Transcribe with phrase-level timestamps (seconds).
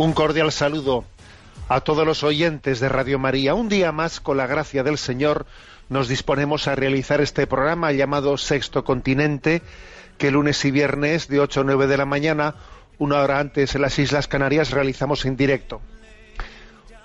[0.00, 1.04] Un cordial saludo
[1.68, 3.52] a todos los oyentes de Radio María.
[3.52, 5.44] Un día más, con la gracia del Señor,
[5.90, 9.60] nos disponemos a realizar este programa llamado Sexto Continente,
[10.16, 12.54] que lunes y viernes de 8 a 9 de la mañana,
[12.96, 15.82] una hora antes en las Islas Canarias, realizamos en directo.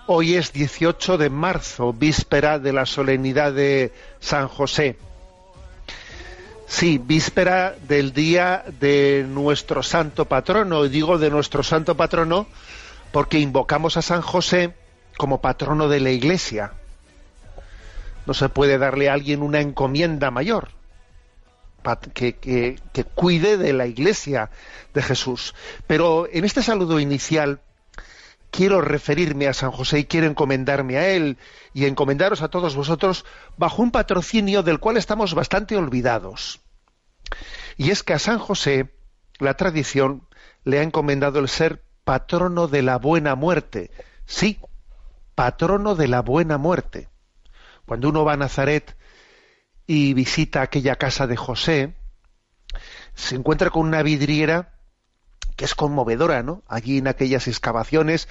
[0.07, 4.95] Hoy es 18 de marzo, víspera de la solemnidad de San José.
[6.65, 10.85] Sí, víspera del día de nuestro santo patrono.
[10.85, 12.47] Y digo de nuestro santo patrono
[13.15, 14.75] porque invocamos a San José
[15.15, 16.73] como patrono de la Iglesia.
[18.25, 20.67] No se puede darle a alguien una encomienda mayor
[22.13, 24.49] que- que cuide de la Iglesia
[24.93, 25.55] de Jesús.
[25.87, 27.61] Pero en este saludo inicial
[28.51, 31.37] quiero referirme a San José y quiero encomendarme a él
[31.73, 33.23] y encomendaros a todos vosotros
[33.55, 36.59] bajo un patrocinio del cual estamos bastante olvidados.
[37.77, 38.89] Y es que a San José
[39.39, 40.27] la tradición
[40.65, 43.91] le ha encomendado el ser patrono de la buena muerte.
[44.25, 44.59] Sí,
[45.35, 47.09] patrono de la buena muerte.
[47.85, 48.95] Cuando uno va a Nazaret
[49.85, 51.95] y visita aquella casa de José,
[53.15, 54.71] se encuentra con una vidriera
[55.55, 56.63] que es conmovedora, ¿no?
[56.67, 58.27] Allí en aquellas excavaciones,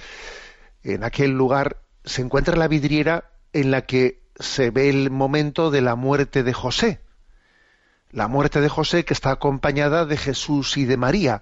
[0.83, 5.81] en aquel lugar, se encuentra la vidriera en la que se ve el momento de
[5.81, 7.01] la muerte de José.
[8.11, 11.41] La muerte de José que está acompañada de Jesús y de María.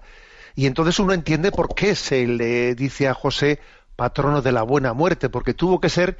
[0.54, 3.60] Y entonces uno entiende por qué se le dice a José
[3.96, 6.18] patrono de la buena muerte, porque tuvo que ser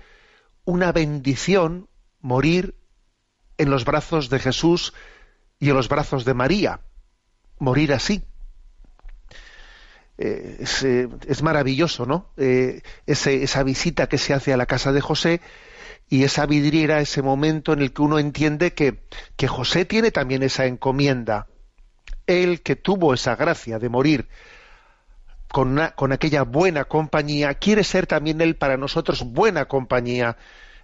[0.64, 1.88] una bendición
[2.20, 2.74] morir
[3.58, 4.92] en los brazos de Jesús
[5.60, 6.80] y en los brazos de María.
[7.58, 8.24] Morir así.
[10.16, 12.32] Eh, es, eh, es maravilloso, ¿no?
[12.36, 15.40] Eh, ese- esa visita que se hace a la casa de José
[16.08, 18.98] y esa vidriera, ese momento en el que uno entiende que
[19.48, 21.48] José tiene también esa encomienda.
[22.26, 24.28] Él que tuvo esa gracia de morir
[25.54, 30.36] con, aquella buena compañía, quiere ser también él para nosotros buena compañía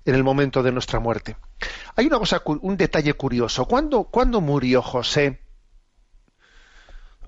[0.05, 1.37] en el momento de nuestra muerte.
[1.97, 3.67] Hay una cosa, un detalle curioso.
[3.67, 5.41] ¿Cuándo, murió José?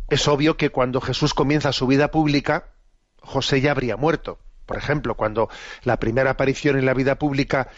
[0.09, 2.69] Es obvio que cuando Jesús comienza su vida pública,
[3.19, 4.39] José ya habría muerto.
[4.65, 5.49] Por ejemplo, cuando
[5.83, 7.71] la primera aparición en la vida pública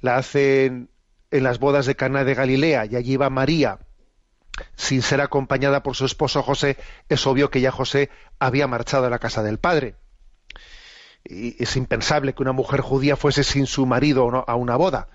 [0.00, 0.90] la hace en,
[1.30, 3.78] en las bodas de Cana de Galilea y allí va María
[4.76, 6.76] sin ser acompañada por su esposo José,
[7.08, 9.96] es obvio que ya José había marchado a la casa del padre.
[11.24, 15.08] Y es impensable que una mujer judía fuese sin su marido a una boda.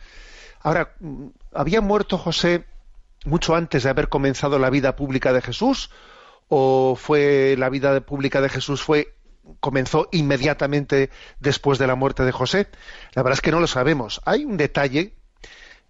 [0.62, 2.66] Ahora, mm, ¿había muerto José
[3.26, 5.92] mucho antes de haber comenzado la vida pública de Jesús?
[6.48, 9.16] ¿O fue la vida pública de Jesús fue
[9.60, 12.68] comenzó inmediatamente después de la muerte de José?
[13.14, 14.22] La verdad es que no lo sabemos.
[14.26, 15.14] Hay un detalle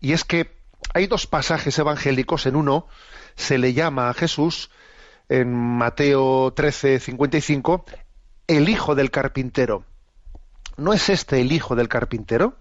[0.01, 0.58] y es que
[0.93, 2.45] hay dos pasajes evangélicos.
[2.45, 2.87] En uno
[3.35, 4.69] se le llama a Jesús,
[5.27, 7.85] en Mateo 13, 55,
[8.47, 9.83] el hijo del carpintero.
[10.77, 12.55] ¿No es este el hijo del carpintero?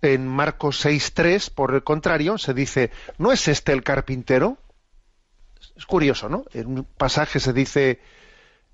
[0.00, 4.58] En Marcos 6, 3, por el contrario, se dice, ¿no es este el carpintero?
[5.76, 6.44] Es curioso, ¿no?
[6.52, 8.00] En un pasaje se dice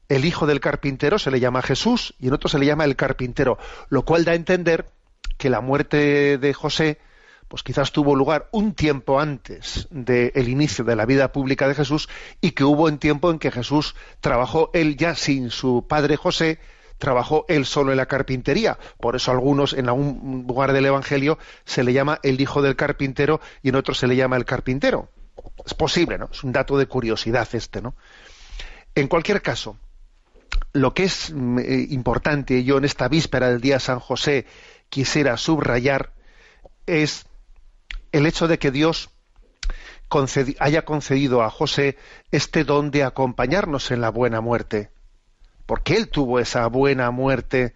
[0.08, 2.96] el hijo del carpintero, se le llama Jesús, y en otro se le llama el
[2.96, 3.58] carpintero,
[3.90, 4.86] lo cual da a entender
[5.36, 6.98] que la muerte de José
[7.48, 12.08] pues quizás tuvo lugar un tiempo antes del inicio de la vida pública de Jesús
[12.40, 16.60] y que hubo un tiempo en que Jesús trabajó él ya sin su padre José,
[16.98, 18.78] trabajó él solo en la carpintería.
[19.00, 23.40] Por eso algunos en algún lugar del Evangelio se le llama el hijo del carpintero
[23.62, 25.08] y en otros se le llama el carpintero.
[25.64, 26.28] Es posible, ¿no?
[26.32, 27.94] Es un dato de curiosidad este, ¿no?
[28.94, 29.78] En cualquier caso,
[30.72, 34.46] lo que es mm, eh, importante, yo en esta víspera del día San José
[34.88, 36.12] quisiera subrayar,
[36.86, 37.27] es
[38.12, 39.10] el hecho de que Dios
[40.58, 41.96] haya concedido a José
[42.30, 44.90] este don de acompañarnos en la buena muerte.
[45.66, 47.74] Porque él tuvo esa buena muerte.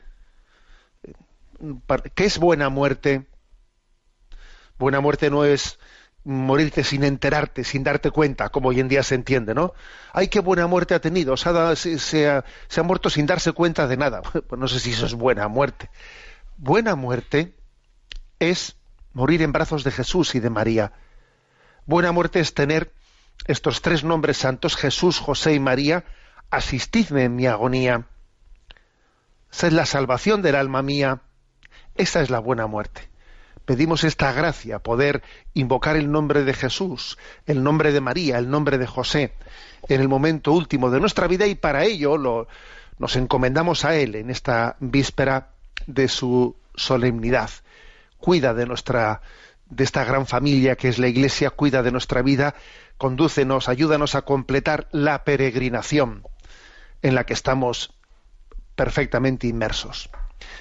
[2.15, 3.27] ¿Qué es buena muerte?
[4.79, 5.79] Buena muerte no es
[6.25, 9.75] morirte sin enterarte, sin darte cuenta, como hoy en día se entiende, ¿no?
[10.13, 13.53] Ay, qué buena muerte ha tenido, se ha, se, ha, se ha muerto sin darse
[13.53, 14.23] cuenta de nada.
[14.49, 15.91] Pues no sé si eso es buena muerte.
[16.57, 17.55] Buena muerte
[18.39, 18.77] es
[19.13, 20.93] morir en brazos de Jesús y de María.
[21.87, 22.93] Buena muerte es tener
[23.47, 26.05] estos tres nombres santos, Jesús, José y María,
[26.51, 28.07] asistidme en mi agonía.
[29.51, 31.21] Es la salvación del alma mía.
[31.95, 33.13] Esa es la buena muerte
[33.65, 35.23] pedimos esta gracia, poder
[35.55, 39.33] invocar el nombre de Jesús, el nombre de María, el nombre de José,
[39.89, 42.49] en el momento último de nuestra vida y para ello lo,
[42.99, 45.51] nos encomendamos a Él en esta víspera
[45.87, 47.51] de su solemnidad.
[48.23, 49.21] Cuida de nuestra
[49.69, 52.55] de esta gran familia que es la Iglesia, cuida de nuestra vida,
[52.99, 56.23] condúcenos, ayúdanos a completar la peregrinación
[57.03, 57.93] en la que estamos
[58.77, 60.09] perfectamente inmersos.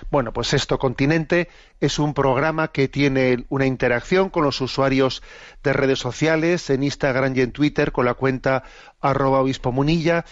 [0.09, 1.49] Bueno, pues esto Continente
[1.79, 5.21] es un programa que tiene una interacción con los usuarios
[5.63, 8.63] de redes sociales, en Instagram y en Twitter con la cuenta
[9.01, 10.25] arroba obispo munilla,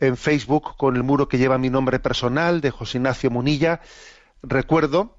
[0.00, 3.80] en Facebook con el muro que lleva mi nombre personal de José Ignacio Munilla.
[4.42, 5.16] Recuerdo,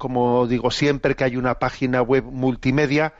[0.00, 3.12] como digo siempre, que hay una página web multimedia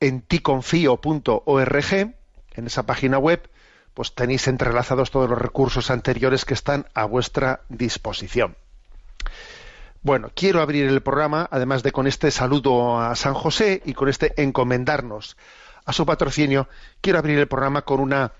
[0.00, 3.48] en ticonfio.org, en esa página web
[3.92, 8.56] pues tenéis entrelazados todos los recursos anteriores que están a vuestra disposición.
[10.02, 14.08] Bueno, quiero abrir el programa, además de con este saludo a San José y con
[14.08, 15.36] este encomendarnos
[15.84, 16.68] a su patrocinio,
[17.02, 18.32] quiero abrir el programa con una,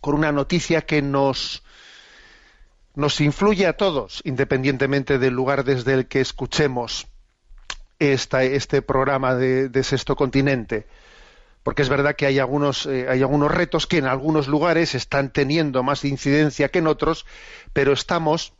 [0.00, 1.62] con una noticia que nos,
[2.98, 7.06] nos influye a todos, independientemente del lugar desde el que escuchemos
[8.00, 10.88] este programa de, Sexto Continente.
[11.62, 15.32] Porque es verdad que hay algunos, eh, hay algunos retos que en algunos lugares están
[15.32, 17.24] teniendo más incidencia que en otros,
[17.72, 18.52] pero estamos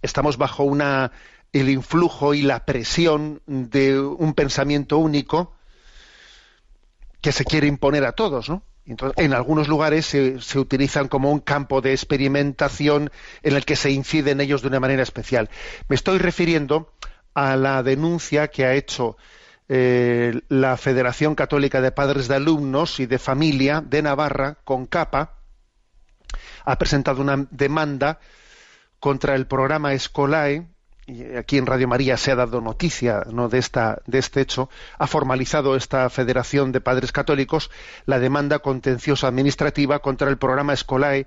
[0.00, 1.12] estamos bajo una,
[1.52, 5.52] el influjo y la presión de un pensamiento único
[7.20, 8.62] que se quiere imponer a todos, ¿no?
[8.84, 13.10] En algunos lugares se, se, utilizan como un campo de experimentación
[13.42, 15.50] en el que se incide en ellos de una manera especial.
[15.88, 16.92] Me estoy refiriendo
[17.34, 19.16] a la denuncia que ha hecho
[19.68, 25.36] eh, la Federación Católica de Padres de Alumnos y de Familia de Navarra, con capa,
[26.64, 28.20] ha presentado una demanda
[28.98, 30.66] contra el programa Escolae,
[31.38, 33.48] aquí en Radio María se ha dado noticia ¿no?
[33.48, 37.70] de, esta, de este hecho, ha formalizado esta Federación de Padres Católicos
[38.06, 41.26] la demanda contenciosa administrativa contra el programa Escolae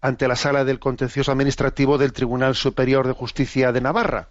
[0.00, 4.28] ante la Sala del Contencioso Administrativo del Tribunal Superior de Justicia de Navarra.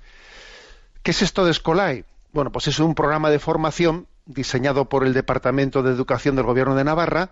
[1.03, 2.05] ¿Qué es esto de Escolae?
[2.31, 6.75] Bueno, pues es un programa de formación diseñado por el Departamento de Educación del Gobierno
[6.75, 7.31] de Navarra,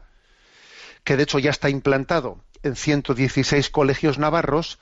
[1.04, 4.80] que de hecho ya está implantado en 116 colegios navarros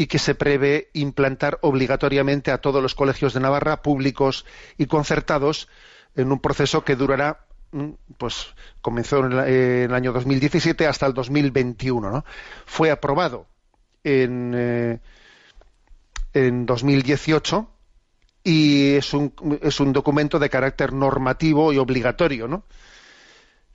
[0.00, 4.46] y que se prevé implantar obligatoriamente a todos los colegios de Navarra, públicos
[4.78, 5.68] y concertados,
[6.16, 8.46] en un proceso que durará mm, pues
[8.80, 12.10] comenzó en, el año 2017 hasta el 2021.
[12.10, 12.24] ¿no?
[12.64, 13.46] Fue aprobado
[14.02, 15.00] en, eh,
[16.32, 17.70] en 2018
[18.42, 22.64] y es un, es un documento de carácter normativo y obligatorio, ¿no?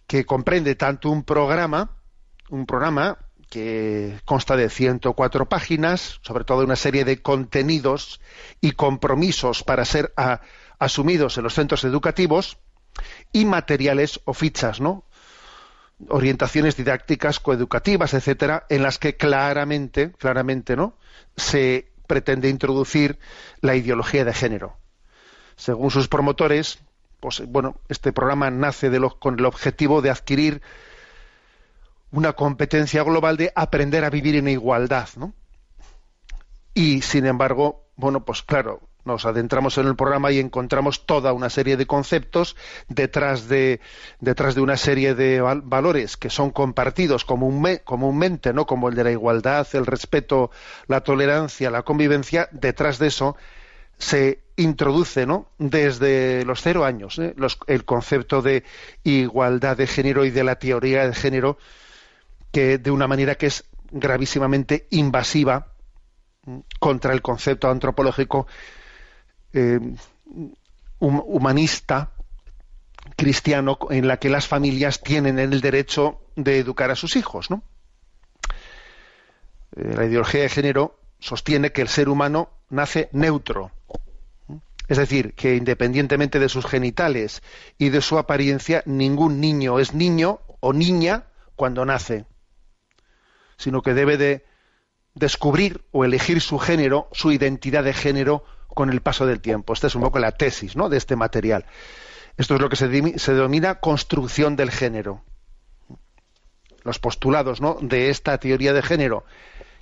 [0.07, 1.91] que comprende tanto un programa,
[2.49, 3.15] un programa
[3.49, 8.19] que consta de 104 páginas, sobre todo una serie de contenidos
[8.61, 10.13] y compromisos para ser
[10.79, 12.57] asumidos en los centros educativos
[13.31, 15.05] y materiales o fichas, ¿no?
[16.09, 20.97] orientaciones didácticas coeducativas, etcétera, en las que claramente, claramente, ¿no?
[21.37, 23.17] se pretende introducir
[23.61, 24.77] la ideología de género.
[25.55, 26.79] Según sus promotores,
[27.19, 30.61] pues bueno, este programa nace de con el objetivo de adquirir
[32.11, 35.33] una competencia global de aprender a vivir en igualdad, ¿no?
[36.73, 41.49] Y sin embargo, bueno, pues claro, nos adentramos en el programa y encontramos toda una
[41.49, 42.55] serie de conceptos
[42.89, 43.79] detrás de
[44.19, 48.65] detrás de una serie de valores que son compartidos comúnmente, ¿no?
[48.65, 50.51] Como el de la igualdad, el respeto,
[50.87, 52.49] la tolerancia, la convivencia.
[52.51, 53.37] Detrás de eso
[53.97, 55.49] se introduce, ¿no?
[55.59, 57.35] Desde los cero años, ¿eh?
[57.67, 58.63] el concepto de
[59.03, 61.57] igualdad de género y de la teoría de género
[62.55, 65.73] que de una manera que es gravísimamente invasiva
[66.45, 68.47] mm, contra el concepto antropológico
[69.51, 69.81] eh,
[70.99, 72.13] humanista
[73.17, 77.49] cristiano en la que las familias tienen el derecho de educar a sus hijos.
[77.51, 77.57] Eh,
[79.75, 83.71] la ideología de género sostiene que el ser humano nace neutro,
[84.87, 87.43] es decir, que independientemente de sus genitales
[87.77, 91.25] y de su apariencia, ningún niño es niño o niña
[91.57, 92.25] cuando nace
[93.57, 94.45] sino que debe de
[95.15, 99.73] descubrir o elegir su género, su identidad de género con el paso del tiempo.
[99.73, 100.89] Esta es un poco la tesis ¿no?
[100.89, 101.65] de este material.
[102.37, 105.23] Esto es lo que se, denomina construcción del género.
[106.83, 107.77] Los postulados ¿no?
[107.81, 109.23] de esta teoría de género,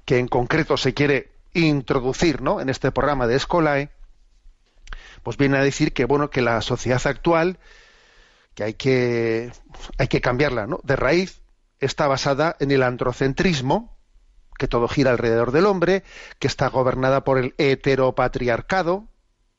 [0.05, 2.61] que en concreto se quiere introducir ¿no?
[2.61, 3.89] en este programa de Escolae,
[5.23, 7.57] pues viene a decir que bueno que la sociedad actual
[8.55, 9.51] que hay que
[9.97, 10.79] hay que cambiarla ¿no?
[10.83, 11.42] de raíz
[11.79, 13.97] está basada en el androcentrismo
[14.57, 16.03] que todo gira alrededor del hombre
[16.39, 19.07] que está gobernada por el heteropatriarcado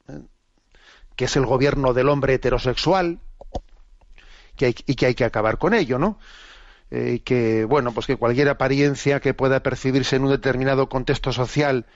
[0.08, 0.20] ¿eh?
[1.16, 3.20] que es el gobierno del hombre heterosexual
[4.56, 6.18] y que hay que acabar con ello no
[6.90, 11.86] eh, que bueno pues que cualquier apariencia que pueda percibirse en un determinado contexto social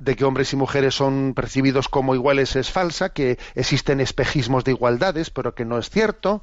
[0.00, 4.72] de que hombres y mujeres son percibidos como iguales es falsa, que existen espejismos de
[4.72, 6.42] igualdades, pero que no es cierto,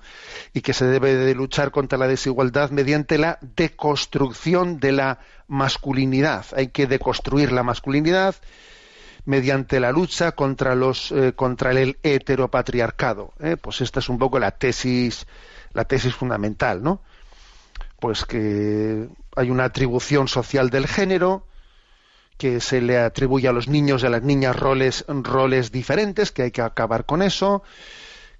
[0.53, 6.45] y que se debe de luchar contra la desigualdad mediante la deconstrucción de la masculinidad.
[6.55, 8.35] Hay que deconstruir la masculinidad
[9.25, 13.33] mediante la lucha contra los eh, contra el heteropatriarcado.
[13.39, 13.57] ¿eh?
[13.57, 15.25] Pues esta es un poco la tesis
[15.73, 17.01] la tesis fundamental, ¿no?
[17.99, 21.43] Pues que hay una atribución social del género,
[22.37, 26.43] que se le atribuye a los niños y a las niñas roles, roles diferentes, que
[26.43, 27.63] hay que acabar con eso,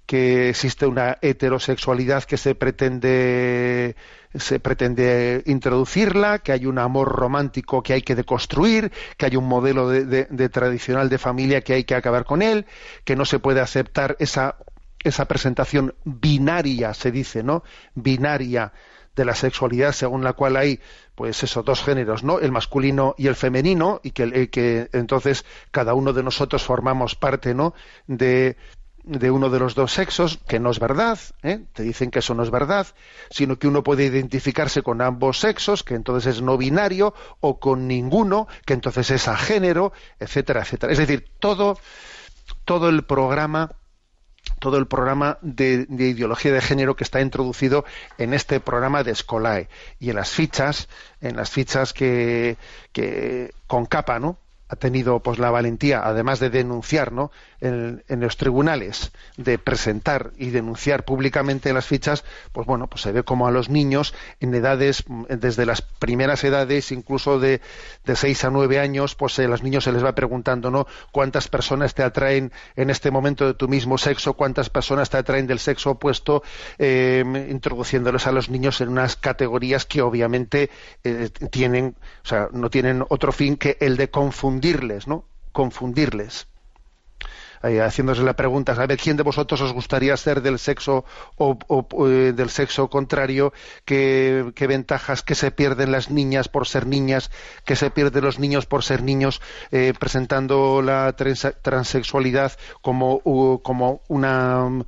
[0.06, 3.94] que existe una heterosexualidad que se pretende
[4.34, 9.46] se pretende introducirla, que hay un amor romántico que hay que deconstruir, que hay un
[9.46, 12.66] modelo de, tradicional de familia que hay que acabar con él,
[13.04, 14.56] que no se puede aceptar esa
[15.04, 17.62] esa presentación binaria, se dice, ¿no?
[17.94, 18.72] Binaria
[19.18, 20.80] de la sexualidad según la cual hay
[21.14, 22.38] pues esos dos géneros, ¿no?
[22.38, 27.74] El masculino y el femenino y que, entonces cada uno de nosotros formamos parte, ¿no?
[28.06, 28.56] De,
[29.02, 31.64] de uno de los dos sexos, que no es verdad, ¿eh?
[31.72, 32.86] te dicen que eso no es verdad,
[33.30, 37.88] sino que uno puede identificarse con ambos sexos, que entonces es no binario, o con
[37.88, 40.92] ninguno, que entonces es a género, etcétera, etcétera.
[40.92, 41.78] Es decir, todo,
[42.64, 43.72] todo el programa
[44.58, 47.84] todo el programa de, ideología de género que está introducido
[48.18, 50.88] en este programa de Scolae y en las fichas,
[51.20, 52.56] en las fichas que,
[52.92, 54.38] que con capa, ¿no?
[54.68, 57.30] ha tenido pues la valentía, además de denunciar ¿no?
[57.60, 63.22] En, los tribunales, de presentar y denunciar públicamente las fichas, pues bueno, pues se ve
[63.22, 67.60] como a los niños en edades, desde las primeras edades, incluso de,
[68.04, 70.86] de 6 a 9 años, pues a los niños se les va preguntando, ¿no?
[71.12, 74.34] ¿Cuántas personas te atraen en este momento de tu mismo sexo?
[74.34, 76.42] ¿Cuántas personas te atraen del sexo opuesto?
[76.78, 80.70] Eh, introduciéndoles a los niños en unas categorías que obviamente
[81.04, 85.24] eh, tienen, o sea, no tienen otro fin que el de confundir confundirles, ¿no?
[85.52, 86.48] Confundirles.
[87.62, 91.04] Haciéndose la pregunta, a ver, ¿quién de vosotros os gustaría ser del sexo
[91.36, 91.58] o,
[92.06, 93.52] eh, del sexo contrario?
[93.84, 97.30] ¿Qué, ventajas que se pierden las niñas por ser niñas?
[97.64, 99.40] ¿Qué se pierden los niños por ser niños?
[99.70, 103.20] Eh, presentando la transexualidad como,
[103.62, 104.84] como una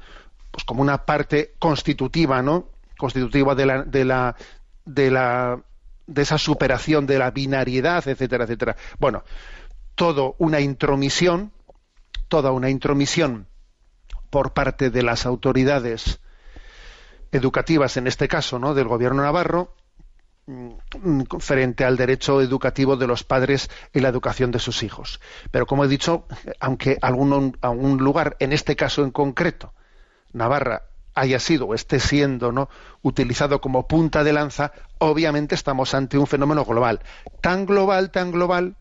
[0.51, 2.67] pues como una parte constitutiva, ¿no?
[2.99, 4.37] Constitutiva de la, de la,
[4.85, 5.63] de la
[6.07, 8.77] de esa superación de la binariedad, etcétera, etcétera.
[8.99, 9.23] Bueno,
[9.95, 11.53] todo una intromisión,
[12.31, 13.47] toda una intromisión
[14.31, 16.21] por parte de las autoridades
[17.33, 18.73] educativas, en este caso, ¿no?
[18.73, 19.75] del gobierno navarro,
[20.47, 25.21] mm, frente al derecho educativo de los padres y la educación de sus hijos.
[25.51, 26.27] Pero como he dicho,
[26.61, 29.75] aunque algún, algún lugar, en este caso en concreto,
[30.33, 30.85] Navarra
[31.15, 32.69] haya sido o esté siendo ¿no?
[33.03, 37.01] utilizado como punta de lanza, obviamente estamos ante un fenómeno global.
[37.41, 38.77] Tan global, tan global,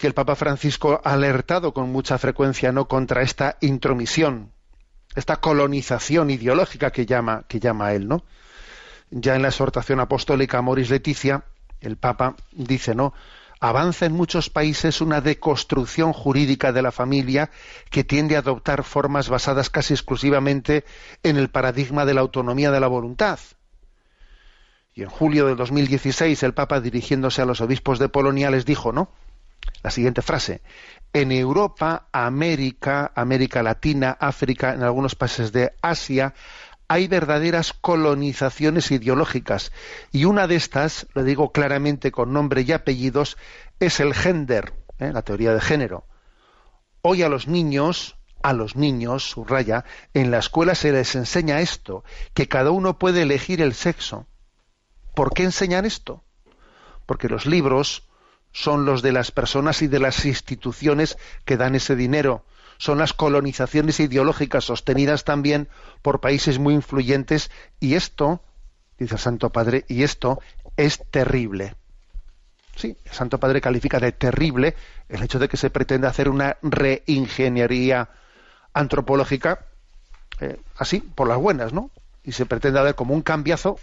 [0.00, 2.88] que el Papa Francisco ha alertado con mucha frecuencia ¿no?
[2.88, 4.50] contra esta intromisión,
[5.14, 8.24] esta colonización ideológica que llama, que llama él, ¿no?
[9.10, 11.44] Ya en la exhortación apostólica Moris Leticia,
[11.82, 13.12] el Papa dice, ¿no?
[13.60, 17.50] Avanza en muchos países una deconstrucción jurídica de la familia
[17.90, 20.86] que tiende a adoptar formas basadas casi exclusivamente
[21.22, 23.38] en el paradigma de la autonomía de la voluntad.
[24.94, 28.92] Y en julio de 2016 el Papa dirigiéndose a los obispos de Polonia les dijo,
[28.92, 29.10] ¿no?
[29.82, 30.62] La siguiente frase.
[31.12, 36.34] En Europa, América, América Latina, África, en algunos países de Asia,
[36.90, 39.72] hay verdaderas colonizaciones ideológicas.
[40.10, 43.38] Y una de estas, lo digo claramente con nombre y apellidos,
[43.78, 45.12] es el gender, ¿eh?
[45.12, 46.04] la teoría de género.
[47.02, 52.04] Hoy a los niños, a los niños, subraya, en la escuela se les enseña esto,
[52.34, 54.26] que cada uno puede elegir el sexo.
[55.14, 56.24] ¿Por qué enseñar esto?
[57.06, 58.09] Porque los libros
[58.52, 62.44] son los de las personas y de las instituciones que dan ese dinero
[62.80, 65.68] son las colonizaciones ideológicas sostenidas también
[66.00, 68.40] por países muy influyentes y esto,
[68.98, 70.40] dice el Santo Padre, y esto
[70.78, 71.74] es terrible.
[72.76, 74.74] Sí, el Santo Padre califica de terrible
[75.10, 78.08] el hecho de que se pretenda hacer una reingeniería
[78.72, 79.66] antropológica
[80.40, 81.90] eh, así, por las buenas, ¿no?
[82.24, 83.78] Y se pretende dar como un cambiazo,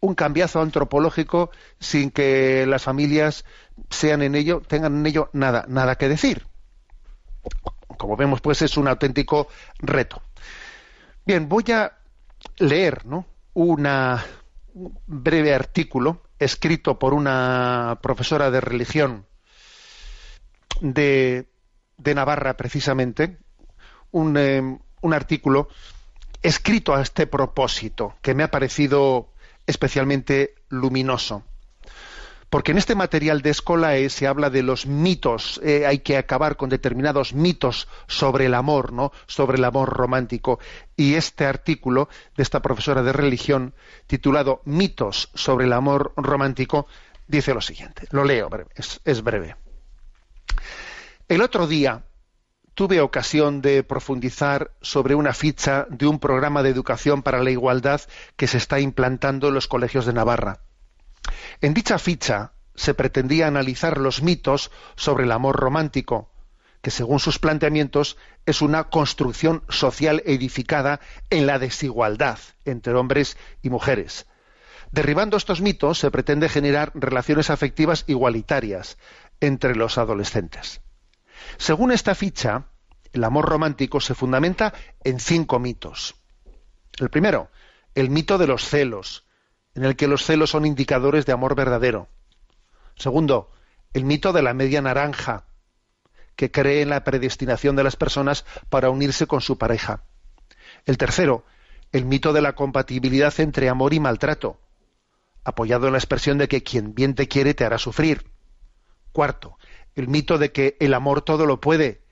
[0.00, 3.44] un cambiazo antropológico sin que las familias
[3.88, 6.46] sean en ello, tengan en ello nada, nada que decir.
[7.96, 10.22] Como vemos, pues es un auténtico reto.
[11.24, 11.92] Bien, voy a
[12.58, 13.26] leer, ¿no?
[13.54, 13.86] Un
[15.06, 19.26] breve artículo escrito por una profesora de religión
[20.80, 21.50] de,
[21.98, 23.38] de Navarra, precisamente,
[24.10, 25.68] un, eh, un artículo
[26.42, 29.32] escrito a este propósito, que me ha parecido
[29.66, 31.44] especialmente luminoso.
[32.50, 36.56] Porque en este material de Escolae se habla de los mitos, eh, hay que acabar
[36.56, 39.12] con determinados mitos sobre el amor, ¿no?
[39.28, 40.58] Sobre el amor romántico.
[40.96, 43.72] Y este artículo de esta profesora de religión,
[44.08, 46.88] titulado Mitos sobre el amor romántico,
[47.28, 48.08] dice lo siguiente.
[48.10, 49.54] Lo leo, es, es breve.
[51.28, 52.02] El otro día
[52.74, 58.00] tuve ocasión de profundizar sobre una ficha de un programa de educación para la igualdad
[58.34, 60.62] que se está implantando en los colegios de Navarra.
[61.60, 66.32] En dicha ficha se pretendía analizar los mitos sobre el amor romántico,
[66.82, 73.70] que según sus planteamientos es una construcción social edificada en la desigualdad entre hombres y
[73.70, 74.26] mujeres.
[74.90, 78.98] Derribando estos mitos se pretende generar relaciones afectivas igualitarias
[79.40, 80.80] entre los adolescentes.
[81.58, 82.66] Según esta ficha,
[83.12, 84.72] el amor romántico se fundamenta
[85.04, 86.14] en cinco mitos.
[86.98, 87.50] El primero,
[87.94, 89.26] el mito de los celos,
[89.74, 92.08] en el que los celos son indicadores de amor verdadero.
[92.96, 93.50] Segundo,
[93.92, 95.44] el mito de la media naranja,
[96.36, 100.04] que cree en la predestinación de las personas para unirse con su pareja.
[100.86, 101.44] El tercero,
[101.92, 104.60] el mito de la compatibilidad entre amor y maltrato,
[105.44, 108.30] apoyado en la expresión de que quien bien te quiere te hará sufrir.
[109.12, 109.58] Cuarto,
[109.96, 112.02] el mito de que el amor todo lo puede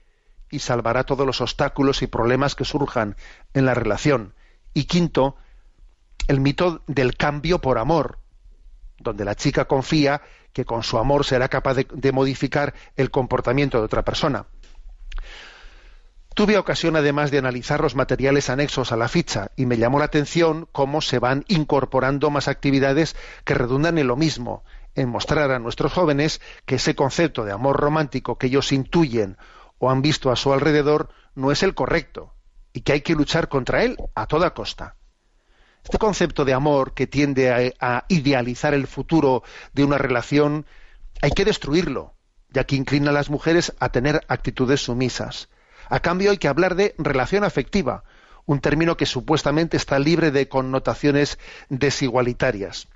[0.51, 3.15] y salvará todos los obstáculos y problemas que surjan
[3.53, 4.33] en la relación.
[4.73, 5.37] Y quinto,
[6.29, 8.19] el mito del cambio por amor,
[8.99, 10.21] donde la chica confía
[10.53, 14.45] que con su amor será capaz de, modificar el comportamiento de otra persona.
[16.35, 20.05] Tuve ocasión además de analizar los materiales anexos a la ficha y me llamó la
[20.05, 24.63] atención cómo se van incorporando más actividades que redundan en lo mismo,
[24.93, 29.35] en mostrar a nuestros jóvenes que ese concepto de amor romántico que ellos intuyen
[29.79, 32.35] o han visto a su alrededor no es el correcto
[32.71, 34.95] y que hay que luchar contra él a toda costa.
[35.89, 39.41] Este concepto de amor que tiende a, idealizar el futuro
[39.73, 40.67] de una relación
[41.19, 42.13] hay que destruirlo,
[42.51, 45.49] ya que inclina a las mujeres a tener actitudes sumisas.
[45.89, 48.03] A cambio hay que hablar de relación afectiva,
[48.45, 52.87] un término que supuestamente está libre de connotaciones desigualitarias.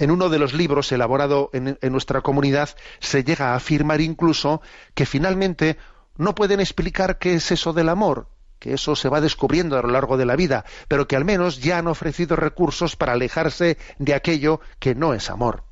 [0.00, 4.60] En uno de los libros elaborado en, en, nuestra comunidad se llega a afirmar incluso
[4.94, 5.78] que finalmente
[6.16, 8.26] no pueden explicar qué es eso del amor,
[8.62, 11.60] que eso se va descubriendo a lo largo de la vida, pero que al menos
[11.60, 15.64] ya han ofrecido recursos para alejarse de aquello que no es amor.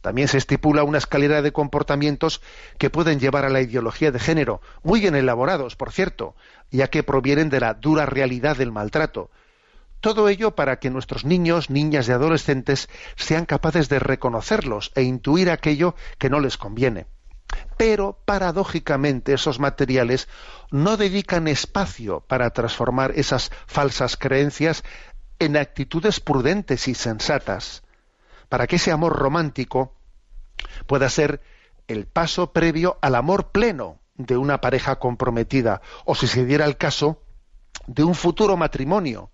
[0.00, 2.42] También se estipula una escalera de comportamientos
[2.78, 6.36] que pueden llevar a la ideología de género, muy bien elaborados, por cierto,
[6.70, 9.32] ya que provienen de la dura realidad del maltrato.
[9.98, 15.50] Todo ello para que nuestros niños, niñas y adolescentes sean capaces de reconocerlos e intuir
[15.50, 17.08] aquello que no les conviene.
[17.76, 20.28] Pero, paradójicamente, esos materiales
[20.70, 24.84] no dedican espacio para transformar esas falsas creencias
[25.38, 27.82] en actitudes prudentes y sensatas,
[28.48, 29.96] para que ese amor romántico
[30.86, 31.40] pueda ser
[31.88, 36.76] el paso previo al amor pleno de una pareja comprometida, o si se diera el
[36.76, 37.22] caso,
[37.86, 39.30] de un futuro matrimonio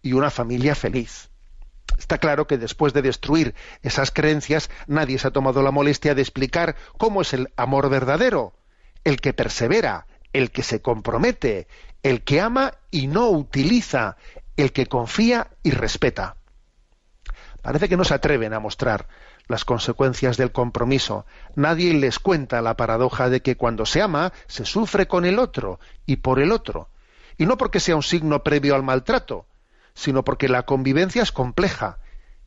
[0.00, 1.29] y una familia feliz.
[2.00, 6.22] Está claro que después de destruir esas creencias, nadie se ha tomado la molestia de
[6.22, 8.54] explicar cómo es el amor verdadero,
[9.04, 11.68] el que persevera, el que se compromete,
[12.02, 14.16] el que ama y no utiliza,
[14.56, 16.36] el que confía y respeta.
[17.60, 19.06] Parece que no se atreven a mostrar
[19.46, 21.26] las consecuencias del compromiso.
[21.54, 25.80] Nadie les cuenta la paradoja de que cuando se ama se sufre con el otro
[26.06, 26.88] y por el otro.
[27.36, 29.44] Y no porque sea un signo previo al maltrato,
[29.94, 31.98] sino porque la convivencia es compleja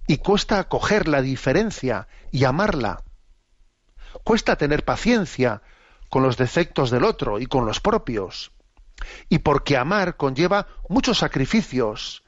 [0.08, 3.04] y cuesta acoger la diferencia y amarla.
[4.24, 5.62] Cuesta tener paciencia
[6.10, 8.52] con los defectos del otro y con los propios.
[9.30, 12.24] Y porque amar conlleva muchos sacrificios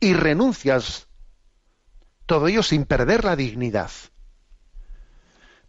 [0.00, 1.08] y renuncias,
[2.26, 3.90] todo ello sin perder la dignidad.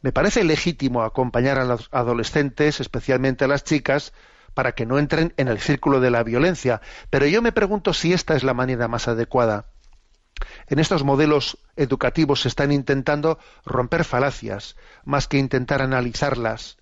[0.01, 4.13] Me parece legítimo acompañar a los adolescentes, especialmente a las chicas,
[4.55, 6.81] para que no entren en el círculo de la violencia.
[7.11, 9.67] Pero yo me pregunto si esta es la manera más adecuada.
[10.67, 16.77] En estos modelos educativos se están intentando romper falacias, más que intentar analizarlas.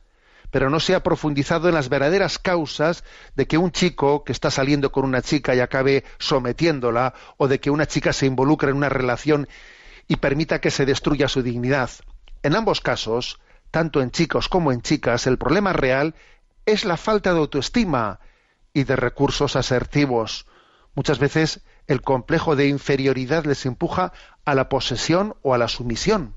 [0.54, 3.04] pero no se ha profundizado en las verdaderas causas
[3.36, 7.60] de que un chico que está saliendo con una chica y acabe sometiéndola, o de
[7.60, 9.48] que una chica se involucre en una relación
[10.08, 11.90] y permita que se destruya su dignidad.
[12.44, 13.40] En ambos casos,
[13.72, 16.14] tanto en chicos como en chicas, el problema real
[16.66, 18.20] es la falta de autoestima
[18.74, 20.46] y de recursos asertivos.
[20.96, 24.14] Muchas veces el complejo de inferioridad les empuja
[24.46, 26.36] a la posesión o a la sumisión.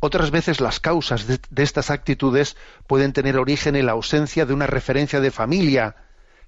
[0.00, 4.66] Otras veces las causas de, estas actitudes pueden tener origen en la ausencia de una
[4.66, 5.96] referencia de familia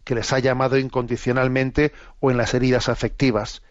[0.04, 3.62] que les ha llamado incondicionalmente o en las heridas afectivas.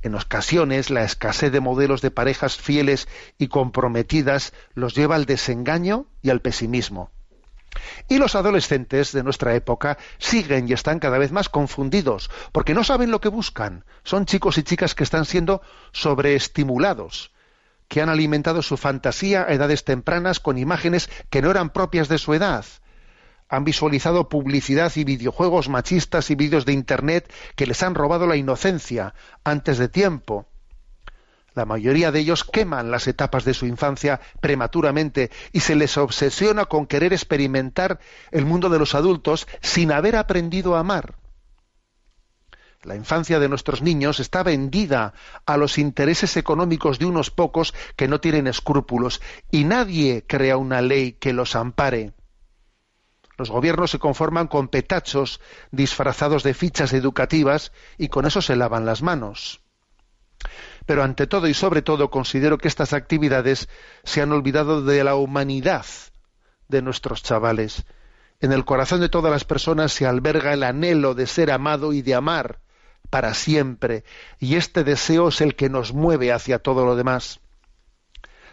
[0.00, 6.06] En ocasiones, la escasez de modelos de parejas fieles y comprometidas los lleva al desengaño
[6.22, 7.10] y al pesimismo.
[8.08, 12.84] Y los adolescentes de nuestra época siguen y están cada vez más confundidos, porque no
[12.84, 13.84] saben lo que buscan.
[14.04, 17.32] Son chicos y chicas que están siendo sobreestimulados,
[17.88, 22.18] que han alimentado su fantasía a edades tempranas con imágenes que no eran propias de
[22.18, 22.64] su edad.
[23.48, 28.36] Han visualizado publicidad y videojuegos machistas y vídeos de Internet que les han robado la
[28.36, 30.48] inocencia antes de tiempo
[31.54, 36.66] la mayoría de ellos queman las etapas de su infancia prematuramente y se les obsesiona
[36.66, 37.98] con querer experimentar
[38.30, 41.16] el mundo de los adultos sin haber aprendido a amar.
[42.84, 45.12] La infancia de nuestros niños está vendida
[45.46, 50.80] a los intereses económicos de unos pocos que no tienen escrúpulos y nadie crea una
[50.80, 52.12] ley que los ampare.
[53.36, 55.40] Los gobiernos se conforman con petachos
[55.72, 59.60] disfrazados de fichas educativas y con eso se lavan las manos.
[60.88, 63.68] Pero ante todo y sobre todo considero que estas actividades
[64.04, 65.84] se han olvidado de la humanidad
[66.66, 67.84] de nuestros chavales.
[68.40, 72.00] En el corazón de todas las personas se alberga el anhelo de ser amado y
[72.00, 72.60] de amar
[73.10, 74.02] para siempre,
[74.38, 77.40] y este deseo es el que nos mueve hacia todo lo demás.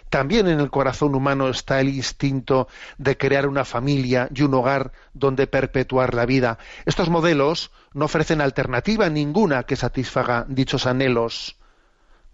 [0.10, 2.68] También en el corazón humano está el instinto
[2.98, 6.58] de crear una familia y un hogar donde perpetuar la vida.
[6.84, 11.56] Estos modelos no ofrecen alternativa ninguna que satisfaga dichos anhelos.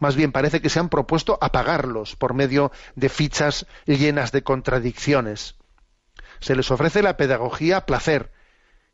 [0.01, 5.57] Más bien parece que se han propuesto apagarlos por medio de fichas llenas de contradicciones.
[6.39, 8.31] Se les ofrece la pedagogía placer,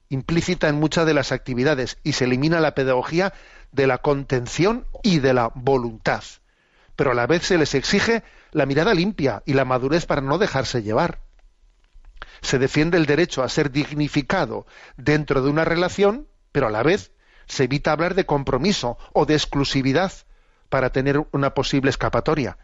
[0.09, 3.33] implícita en muchas de las actividades, y se elimina la pedagogía
[3.71, 6.25] de la contención y de la voluntad.
[6.97, 10.37] Pero a la vez se les exige la mirada limpia y la madurez para no
[10.37, 11.21] dejarse llevar.
[12.41, 14.67] Se defiende el derecho a ser dignificado
[14.97, 17.13] dentro de una relación, pero a la vez
[17.45, 20.11] se evita hablar de compromiso o de exclusividad
[20.69, 22.57] para tener una posible escapatoria.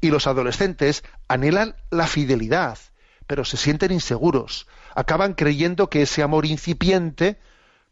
[0.00, 2.78] Y los adolescentes anhelan la fidelidad,
[3.26, 4.66] pero se sienten inseguros.
[4.94, 7.38] Acaban creyendo que ese amor incipiente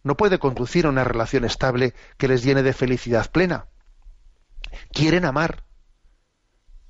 [0.02, 3.66] no puede conducir a una relación estable que les llene de felicidad plena.
[4.92, 5.64] Quieren amar,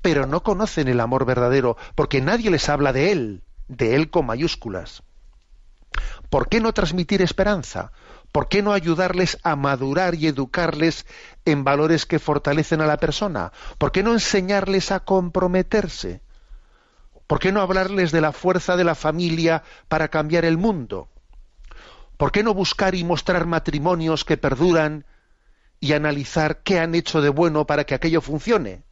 [0.02, 4.26] pero no conocen el amor verdadero, porque nadie les habla de él, de él con
[4.26, 5.02] mayúsculas.
[6.30, 7.92] ¿Por qué no transmitir esperanza?
[8.32, 11.06] ¿Por qué no ayudarles a madurar y educarles
[11.44, 13.52] en valores que fortalecen a la persona?
[13.78, 16.20] ¿Por qué no enseñarles a comprometerse?
[17.26, 21.08] ¿Por qué no hablarles de la fuerza de la familia para cambiar el mundo?
[22.16, 25.04] ¿Por qué no buscar y mostrar matrimonios que perduran
[25.78, 28.82] y analizar qué han hecho de bueno para que aquello funcione?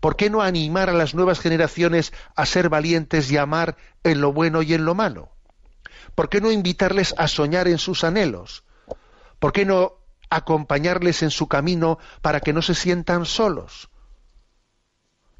[0.00, 4.32] ¿Por qué no animar a las nuevas generaciones a ser valientes y amar en lo
[4.32, 5.31] bueno y en lo malo?
[6.14, 8.64] ¿Por qué no invitarles a soñar en sus anhelos?
[9.38, 9.94] ¿Por qué no
[10.30, 13.90] acompañarles en su camino para que no se sientan solos?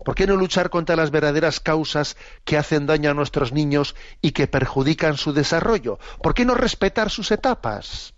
[0.05, 4.33] ¿Por qué no luchar contra las verdaderas causas que hacen daño a nuestros niños y
[4.33, 5.99] que perjudican su desarrollo?
[6.23, 8.15] ¿Por qué no respetar sus etapas?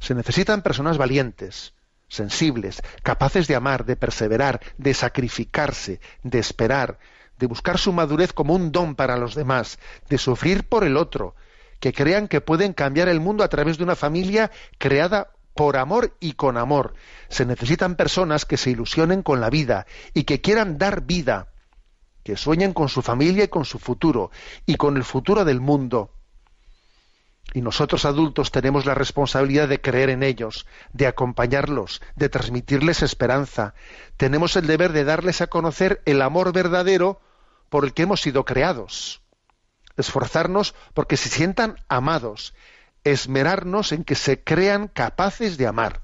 [0.00, 1.74] Se necesitan personas valientes,
[2.08, 6.98] sensibles, capaces de amar, de perseverar, de sacrificarse, de esperar,
[7.38, 11.34] de buscar su madurez como un don para los demás, de sufrir por el otro,
[11.80, 16.16] que crean que pueden cambiar el mundo a través de una familia creada por amor
[16.20, 16.94] y con amor.
[17.28, 21.48] Se necesitan personas que se ilusionen con la vida y que quieran dar vida,
[22.22, 24.30] que sueñen con su familia y con su futuro
[24.66, 26.12] y con el futuro del mundo.
[27.54, 33.74] Y nosotros adultos tenemos la responsabilidad de creer en ellos, de acompañarlos, de transmitirles esperanza.
[34.18, 37.20] Tenemos el deber de darles a conocer el amor verdadero
[37.68, 39.22] por el que hemos sido creados.
[39.96, 42.54] Esforzarnos porque se sientan amados,
[43.04, 46.02] esmerarnos en que se crean capaces de amar.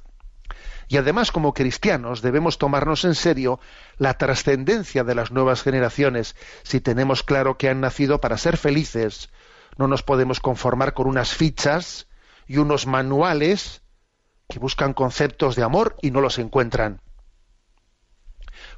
[0.88, 3.60] Y además, como cristianos, debemos tomarnos en serio
[3.96, 6.36] la trascendencia de las nuevas generaciones.
[6.64, 9.30] Si tenemos claro que han nacido para ser felices,
[9.78, 12.08] no nos podemos conformar con unas fichas
[12.46, 13.82] y unos manuales
[14.48, 17.00] que buscan conceptos de amor y no los encuentran.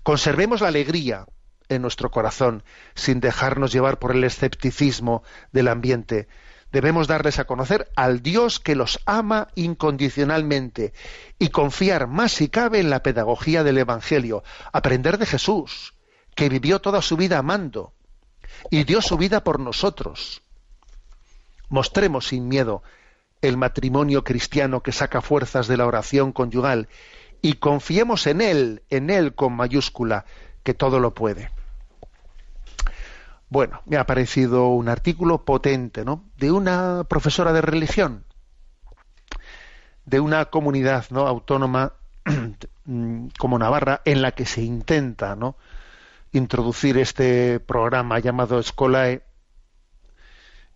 [0.02, 1.26] Conservemos la alegría,
[1.68, 2.62] en nuestro corazón,
[2.94, 5.22] sin dejarnos llevar por el escepticismo
[5.52, 6.28] del ambiente.
[6.72, 10.92] Debemos darles a conocer al Dios que los ama incondicionalmente
[11.38, 15.94] y confiar más si cabe en la pedagogía del Evangelio, aprender de Jesús,
[16.34, 17.94] que vivió toda su vida amando
[18.70, 20.42] y dio su vida por nosotros.
[21.68, 22.82] Mostremos sin miedo
[23.40, 26.88] el matrimonio cristiano que saca fuerzas de la oración conyugal
[27.42, 30.24] y confiemos en Él, en Él con mayúscula,
[30.64, 31.50] que todo lo puede.
[33.48, 36.24] Bueno, me ha parecido un artículo potente, ¿no?
[36.36, 38.24] De una profesora de religión,
[40.06, 41.28] de una comunidad ¿no?
[41.28, 41.92] autónoma
[43.38, 45.56] como Navarra, en la que se intenta, ¿no?
[46.34, 49.22] introducir este programa llamado Escolae,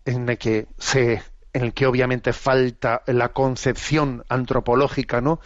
[0.05, 1.21] en el que se,
[1.53, 5.41] en el que obviamente falta la concepción antropológica, ¿no?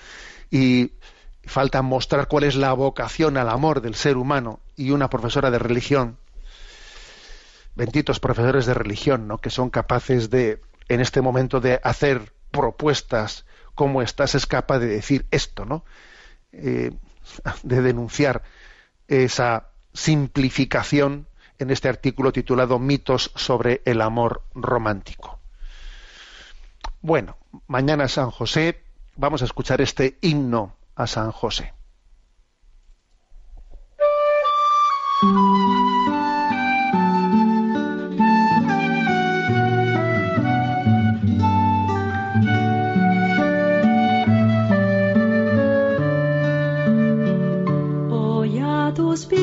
[0.51, 0.91] Y
[1.45, 5.59] falta mostrar cuál es la vocación al amor del ser humano y una profesora de
[5.59, 6.17] religión
[7.75, 9.39] benditos profesores de religión ¿no?
[9.39, 14.87] que son capaces de en este momento de hacer propuestas como estás es capaz de
[14.87, 15.83] decir esto no
[16.51, 16.91] eh,
[17.63, 18.43] de denunciar
[19.07, 21.27] esa simplificación
[21.59, 25.39] en este artículo titulado mitos sobre el amor romántico.
[27.01, 28.83] Bueno mañana San José
[29.15, 31.73] vamos a escuchar este himno a San José.
[48.09, 49.42] Hoy a tus pies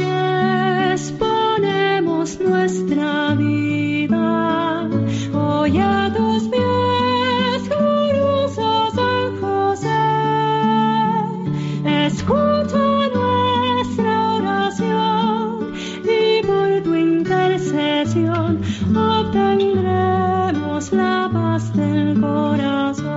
[12.21, 15.73] Escucha nuestra oración
[16.05, 18.61] y por tu intercesión
[18.95, 23.09] obtendremos la paz del corazón.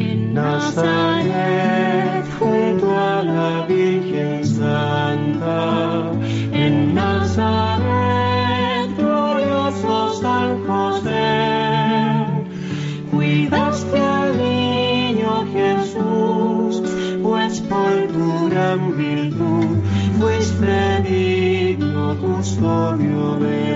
[0.00, 6.10] En Nazaret, junto a la Virgen Santa,
[6.50, 7.95] en Nazaret,
[18.50, 19.76] gran virtud
[20.18, 23.75] fuiste digno custodio de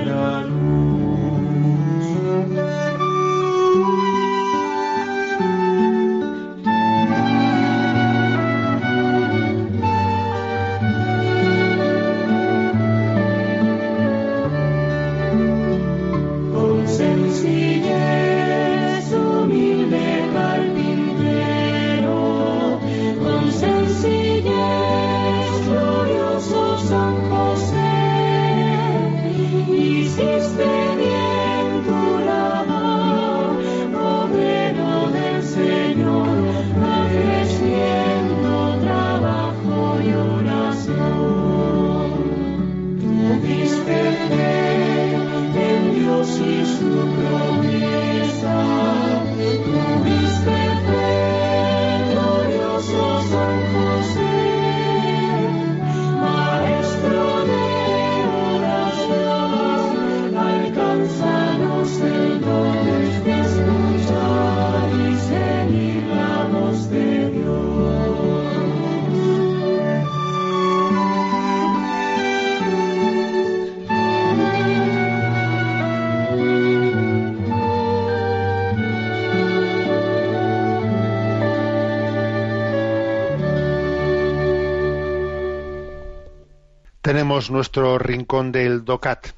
[87.48, 89.28] Nuestro rincón del DOCAT.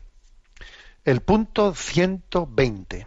[1.04, 3.06] El punto 120.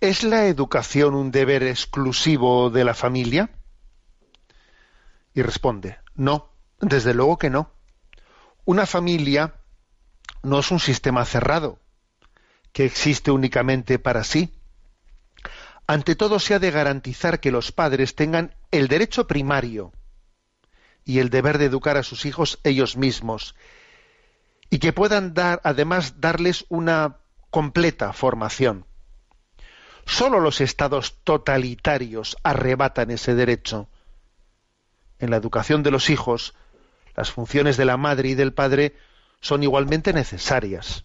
[0.00, 3.50] ¿Es la educación un deber exclusivo de la familia?
[5.34, 7.70] Y responde, no, desde luego que no.
[8.64, 9.54] Una familia
[10.42, 11.78] no es un sistema cerrado,
[12.72, 14.52] que existe únicamente para sí.
[15.86, 19.92] Ante todo se ha de garantizar que los padres tengan el derecho primario
[21.04, 23.54] y el deber de educar a sus hijos ellos mismos
[24.70, 27.18] y que puedan dar además darles una
[27.50, 28.86] completa formación.
[30.06, 33.88] Solo los estados totalitarios arrebatan ese derecho.
[35.18, 36.54] En la educación de los hijos,
[37.16, 38.96] las funciones de la madre y del padre
[39.40, 41.04] son igualmente necesarias.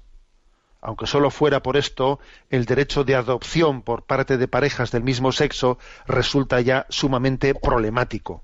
[0.81, 2.19] Aunque solo fuera por esto,
[2.51, 8.43] el derecho de adopción por parte de parejas del mismo sexo resulta ya sumamente problemático.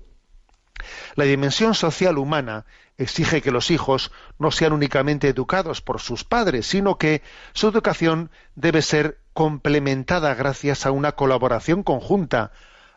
[1.14, 2.64] La dimensión social humana
[2.98, 8.30] exige que los hijos no sean únicamente educados por sus padres, sino que su educación
[8.54, 12.52] debe ser complementada gracias a una colaboración conjunta,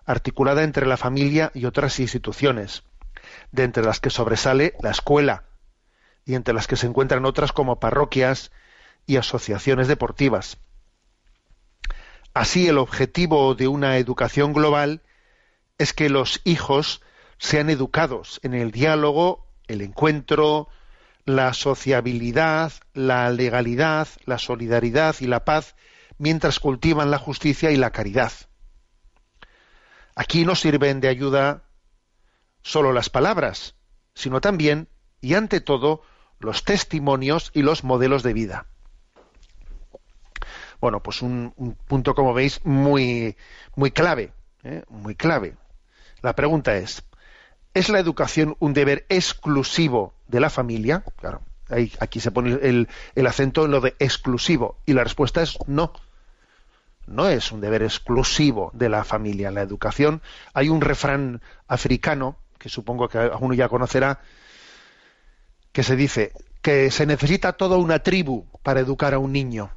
[0.05, 2.83] articulada entre la familia y otras instituciones,
[3.51, 5.45] de entre las que sobresale la escuela,
[6.25, 8.51] y entre las que se encuentran otras como parroquias
[9.05, 10.57] y asociaciones deportivas.
[12.33, 15.01] Así, el objetivo de una educación global
[15.77, 17.01] es que los hijos
[17.37, 20.67] sean educados en el diálogo, el encuentro,
[21.25, 25.75] la sociabilidad, la legalidad, la solidaridad y la paz,
[26.17, 28.31] mientras cultivan la justicia y la caridad.
[30.15, 31.63] Aquí no sirven de ayuda
[32.61, 33.75] solo las palabras,
[34.13, 34.87] sino también,
[35.19, 36.01] y ante todo,
[36.39, 38.67] los testimonios y los modelos de vida.
[40.79, 43.35] Bueno, pues un, un punto, como veis, muy,
[43.75, 44.31] muy clave,
[44.63, 44.83] ¿eh?
[44.89, 45.55] muy clave.
[46.21, 47.03] La pregunta es,
[47.75, 51.03] ¿es la educación un deber exclusivo de la familia?
[51.17, 51.41] Claro,
[51.99, 52.87] aquí se pone el,
[53.27, 55.93] acento en lo de exclusivo, y la respuesta es no.
[57.05, 59.51] No es un deber exclusivo de la familia.
[59.51, 64.21] La educación, hay un refrán africano, que supongo que alguno ya conocerá,
[65.71, 66.31] que se dice
[66.63, 69.69] que se necesita toda una tribu para educar a un niño.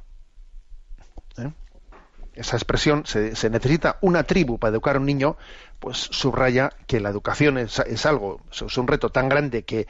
[1.37, 1.51] ¿Eh?
[2.33, 5.37] Esa expresión, se, necesita una tribu para educar a un niño,
[5.79, 9.87] pues subraya que la educación es, es algo, es un reto tan grande que,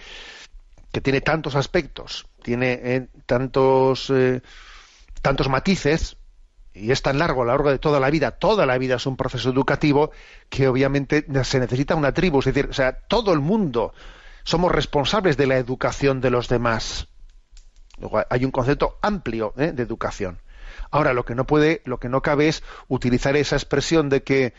[0.91, 4.41] que tiene tantos aspectos, tiene eh, tantos, eh,
[5.21, 6.17] tantos matices,
[6.73, 9.05] y es tan largo a lo largo de toda la vida, toda la vida es
[9.05, 10.11] un proceso educativo,
[10.49, 13.93] que obviamente se necesita una tribu, es decir, o sea, todo el mundo
[14.43, 17.07] somos responsables de la educación de los demás.
[18.29, 19.73] Hay un concepto amplio ¿eh?
[19.73, 20.39] de educación.
[20.91, 24.53] Ahora, lo que no puede, lo que no cabe es utilizar esa expresión de que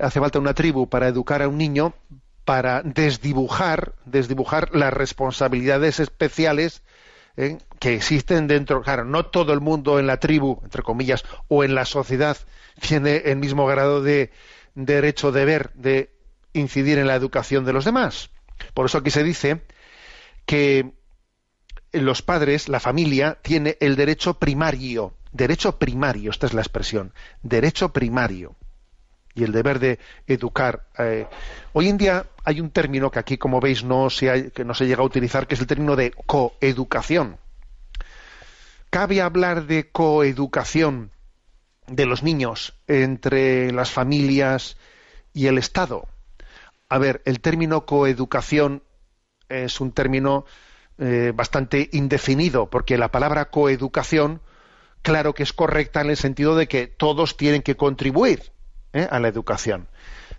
[0.00, 1.94] hace falta una tribu para educar a un niño
[2.44, 6.82] para desdibujar, desdibujar las responsabilidades especiales
[7.36, 7.58] ¿eh?
[7.78, 8.82] que existen dentro.
[8.82, 12.36] Claro, no todo el mundo en la tribu, entre comillas, o en la sociedad
[12.80, 14.30] tiene el mismo grado de
[14.74, 16.10] derecho deber de
[16.52, 18.30] incidir en la educación de los demás.
[18.74, 19.62] Por eso aquí se dice
[20.46, 20.92] que
[21.92, 27.92] los padres, la familia, tiene el derecho primario, derecho primario, esta es la expresión, derecho
[27.92, 28.56] primario,
[29.34, 30.86] y el deber de educar.
[30.98, 31.26] Eh,
[31.72, 34.74] hoy en día hay un término que aquí, como veis, no se, ha, que no
[34.74, 37.38] se llega a utilizar, que es el término de coeducación.
[38.90, 41.12] ¿Cabe hablar de coeducación
[41.86, 44.76] de los niños entre las familias
[45.32, 46.08] y el Estado?
[46.88, 48.82] A ver, el término coeducación
[49.48, 50.44] es un término
[50.98, 54.42] eh, bastante indefinido, porque la palabra coeducación,
[55.02, 58.52] claro que es correcta en el sentido de que todos tienen que contribuir
[58.92, 59.08] ¿eh?
[59.10, 59.88] a la educación.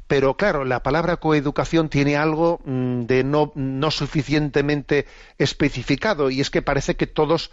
[0.07, 5.05] Pero claro, la palabra coeducación tiene algo mm, de no, no suficientemente
[5.37, 7.51] especificado, y es que parece que todos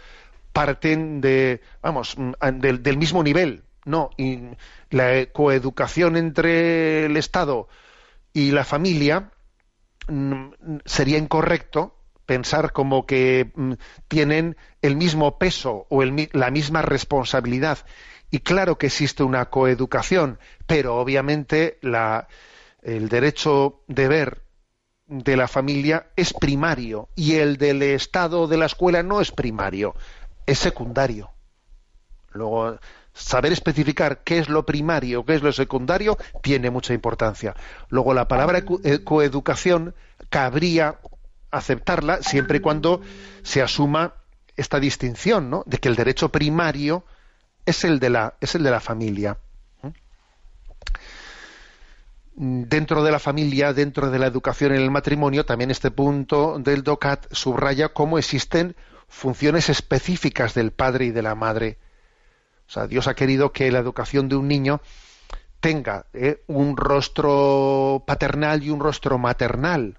[0.53, 3.63] parten de, vamos, mm, del, del mismo nivel.
[3.85, 4.39] No, y
[4.89, 7.69] la coeducación entre el Estado
[8.33, 9.31] y la familia
[10.85, 13.49] sería incorrecto pensar como que
[14.07, 17.79] tienen el mismo peso o el, la misma responsabilidad.
[18.31, 22.27] Y claro que existe una coeducación, pero obviamente la,
[22.81, 24.43] el derecho deber
[25.07, 29.95] de la familia es primario y el del Estado de la escuela no es primario,
[30.45, 31.31] es secundario.
[32.31, 32.77] Luego,
[33.13, 37.55] saber especificar qué es lo primario, qué es lo secundario, tiene mucha importancia.
[37.89, 39.95] Luego, la palabra eh, coeducación
[40.29, 40.99] cabría
[41.51, 43.01] aceptarla siempre y cuando
[43.41, 44.13] se asuma
[44.55, 45.63] esta distinción, ¿no?
[45.65, 47.03] De que el derecho primario
[47.69, 49.37] es el de la, es el de la familia.
[52.41, 56.83] Dentro de la familia, dentro de la educación en el matrimonio, también este punto del
[56.83, 58.77] DOCAT subraya cómo existen
[59.09, 61.79] funciones específicas del padre y de la madre
[62.69, 64.79] o sea, Dios ha querido que la educación de un niño
[65.59, 66.43] tenga ¿eh?
[66.45, 69.97] un rostro paternal y un rostro maternal.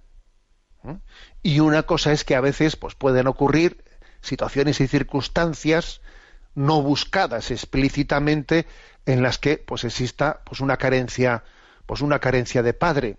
[0.85, 0.99] ¿eh?
[1.43, 3.83] Y una cosa es que a veces pues, pueden ocurrir
[4.21, 6.01] situaciones y circunstancias
[6.61, 8.67] no buscadas explícitamente
[9.07, 11.45] en las que pues exista pues una carencia
[11.87, 13.17] pues una carencia de padre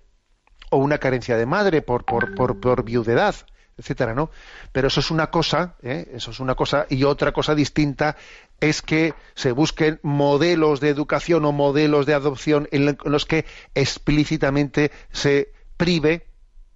[0.70, 3.36] o una carencia de madre por por, por, por viudedad
[3.78, 4.30] etcétera no
[4.72, 6.12] pero eso es una cosa ¿eh?
[6.14, 8.16] eso es una cosa y otra cosa distinta
[8.60, 14.92] es que se busquen modelos de educación o modelos de adopción en los que explícitamente
[15.12, 16.28] se prive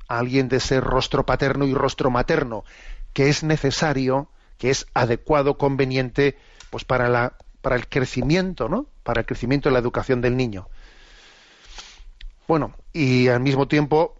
[0.07, 2.63] a alguien de ser rostro paterno y rostro materno,
[3.13, 6.37] que es necesario, que es adecuado, conveniente,
[6.75, 8.85] pues para la para el crecimiento, ¿no?
[9.03, 10.67] Para el crecimiento de la educación del niño.
[12.49, 14.13] Bueno, y al mismo tiempo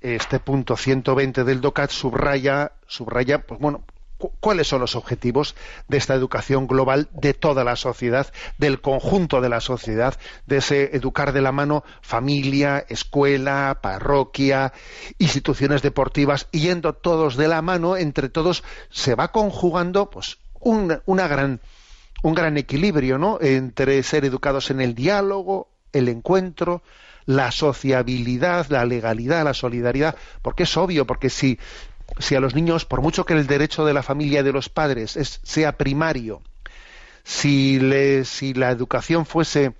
[0.00, 3.84] este punto 120 del DOCAT subraya, subraya, pues bueno,
[4.18, 5.54] cu- cuáles son los objetivos
[5.86, 8.26] de esta educación global de toda la sociedad,
[8.58, 14.72] del conjunto de la sociedad, de ese educar de la mano familia, escuela, parroquia,
[15.18, 21.00] instituciones deportivas, y yendo todos de la mano, entre todos se va conjugando pues un,
[21.06, 21.60] una gran,
[22.24, 23.38] un gran equilibrio, ¿no?
[23.42, 26.82] Entre ser educados en el diálogo, el encuentro,
[27.26, 31.58] la sociabilidad, la legalidad, la solidaridad, porque es obvio, porque si,
[32.18, 35.18] si a los niños, por mucho que el derecho de la familia de los padres
[35.18, 36.40] es, sea primario,
[37.24, 37.78] si,
[38.24, 39.74] si la educación fuese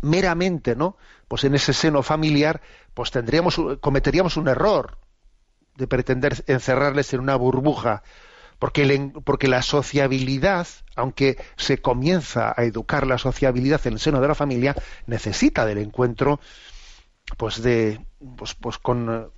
[0.00, 0.96] meramente, ¿no?
[1.28, 2.62] Pues en ese seno familiar,
[2.94, 4.96] pues tendríamos, cometeríamos un error
[5.76, 8.02] de pretender encerrarles en una burbuja,
[8.58, 14.28] porque, porque la sociabilidad, aunque se comienza a educar la sociabilidad en el seno de
[14.28, 14.74] la familia,
[15.06, 16.40] necesita del encuentro,
[17.36, 18.00] pues de,
[18.36, 19.30] pues, pues con,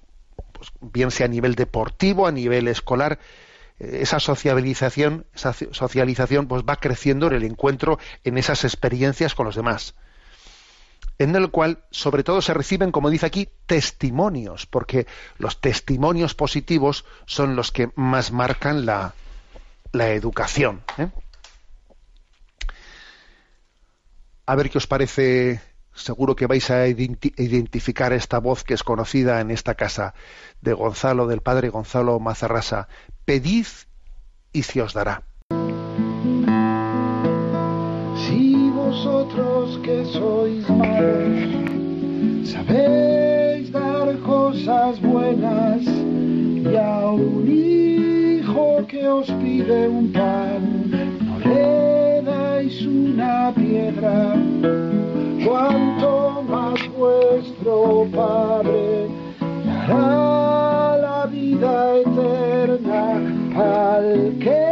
[0.53, 3.19] pues bien sea a nivel deportivo, a nivel escolar,
[3.79, 9.35] eh, esa sociabilización, esa ci- socialización, pues va creciendo en el encuentro, en esas experiencias
[9.35, 9.95] con los demás
[11.21, 15.07] en el cual sobre todo se reciben, como dice aquí, testimonios, porque
[15.37, 19.13] los testimonios positivos son los que más marcan la,
[19.93, 20.81] la educación.
[20.97, 21.09] ¿eh?
[24.47, 25.61] A ver qué os parece,
[25.95, 30.15] seguro que vais a identi- identificar esta voz que es conocida en esta casa
[30.63, 32.89] de Gonzalo, del padre Gonzalo Mazarrasa.
[33.27, 33.67] Pedid
[34.53, 35.23] y se os dará.
[40.21, 41.41] Sois malos.
[42.53, 50.63] Sabéis dar cosas buenas y a un hijo que os pide un pan
[51.27, 54.37] no le dais una piedra,
[55.45, 59.09] cuanto más vuestro Padre
[59.65, 63.05] dará la vida eterna
[63.57, 64.67] al que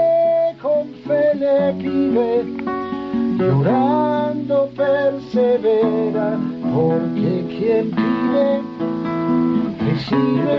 [0.61, 2.59] con fe le pide
[4.49, 6.39] llorando persevera,
[6.75, 8.63] porque quien pide,
[9.85, 10.59] recibe,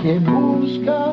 [0.00, 1.12] quien busca,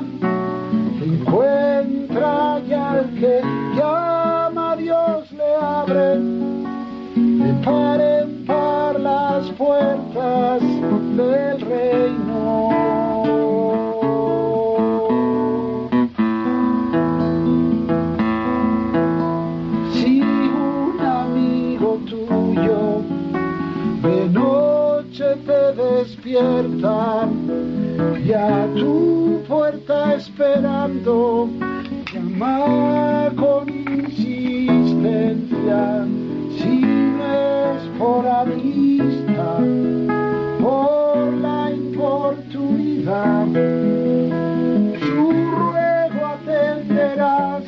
[1.02, 3.42] encuentra y al que
[3.76, 6.20] llama a Dios le abre,
[7.16, 12.29] de par en par las puertas del reino.
[26.30, 26.36] Y
[28.34, 31.50] a tu puerta esperando
[32.14, 34.86] llama con insistencia.
[36.58, 39.64] Si no es por amistad
[40.62, 43.48] por la importunidad
[45.00, 47.66] su ruego atenderás.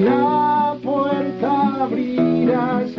[0.00, 1.50] La puerta
[1.84, 2.89] abrirás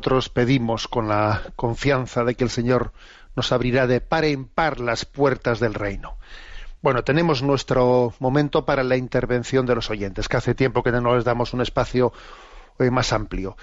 [0.00, 2.94] nosotros pedimos con la confianza de que el Señor
[3.36, 6.16] nos abrirá de par en par las puertas del reino.
[6.80, 11.14] Bueno, tenemos nuestro momento para la intervención de los oyentes, que hace tiempo que no
[11.14, 12.14] les damos un espacio
[12.78, 13.58] eh, más amplio.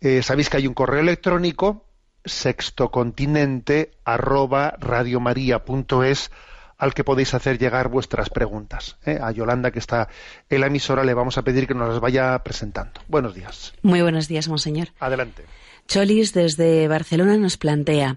[0.00, 1.84] Eh, Sabéis que hay un correo electrónico,
[2.24, 6.30] sextocontinente arroba radiomaria.es,
[6.78, 8.96] al que podéis hacer llegar vuestras preguntas.
[9.04, 9.18] ¿eh?
[9.20, 10.08] A Yolanda, que está
[10.48, 13.00] en la emisora, le vamos a pedir que nos las vaya presentando.
[13.08, 13.74] Buenos días.
[13.82, 14.90] Muy buenos días, monseñor.
[15.00, 15.46] Adelante.
[15.90, 18.16] Cholis desde Barcelona nos plantea,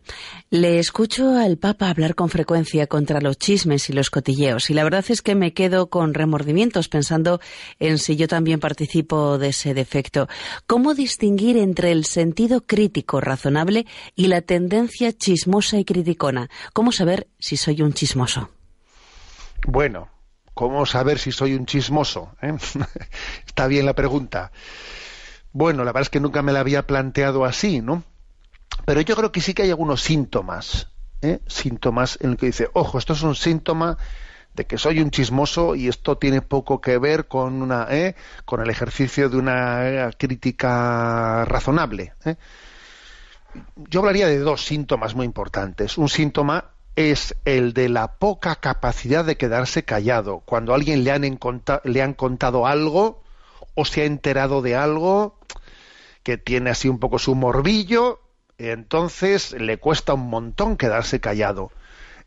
[0.51, 4.83] le escucho al Papa hablar con frecuencia contra los chismes y los cotilleos y la
[4.83, 7.41] verdad es que me quedo con remordimientos pensando
[7.79, 10.27] en si yo también participo de ese defecto.
[10.67, 16.51] ¿Cómo distinguir entre el sentido crítico razonable y la tendencia chismosa y criticona?
[16.73, 18.51] ¿Cómo saber si soy un chismoso?
[19.65, 20.09] Bueno,
[20.53, 22.35] ¿cómo saber si soy un chismoso?
[22.43, 22.53] eh?
[23.47, 24.51] Está bien la pregunta.
[25.53, 28.03] Bueno, la verdad es que nunca me la había planteado así, ¿no?
[28.85, 30.89] Pero yo creo que sí que hay algunos síntomas,
[31.21, 31.39] ¿eh?
[31.47, 33.97] síntomas en los que dice, ojo, esto es un síntoma
[34.55, 38.15] de que soy un chismoso y esto tiene poco que ver con una, ¿eh?
[38.45, 42.13] con el ejercicio de una eh, crítica razonable.
[42.25, 42.35] ¿eh?
[43.75, 45.97] Yo hablaría de dos síntomas muy importantes.
[45.99, 50.39] Un síntoma es el de la poca capacidad de quedarse callado.
[50.45, 51.39] Cuando a alguien le han,
[51.83, 53.22] le han contado algo
[53.75, 55.39] o se ha enterado de algo
[56.23, 58.21] que tiene así un poco su morbillo,
[58.57, 61.71] entonces le cuesta un montón quedarse callado.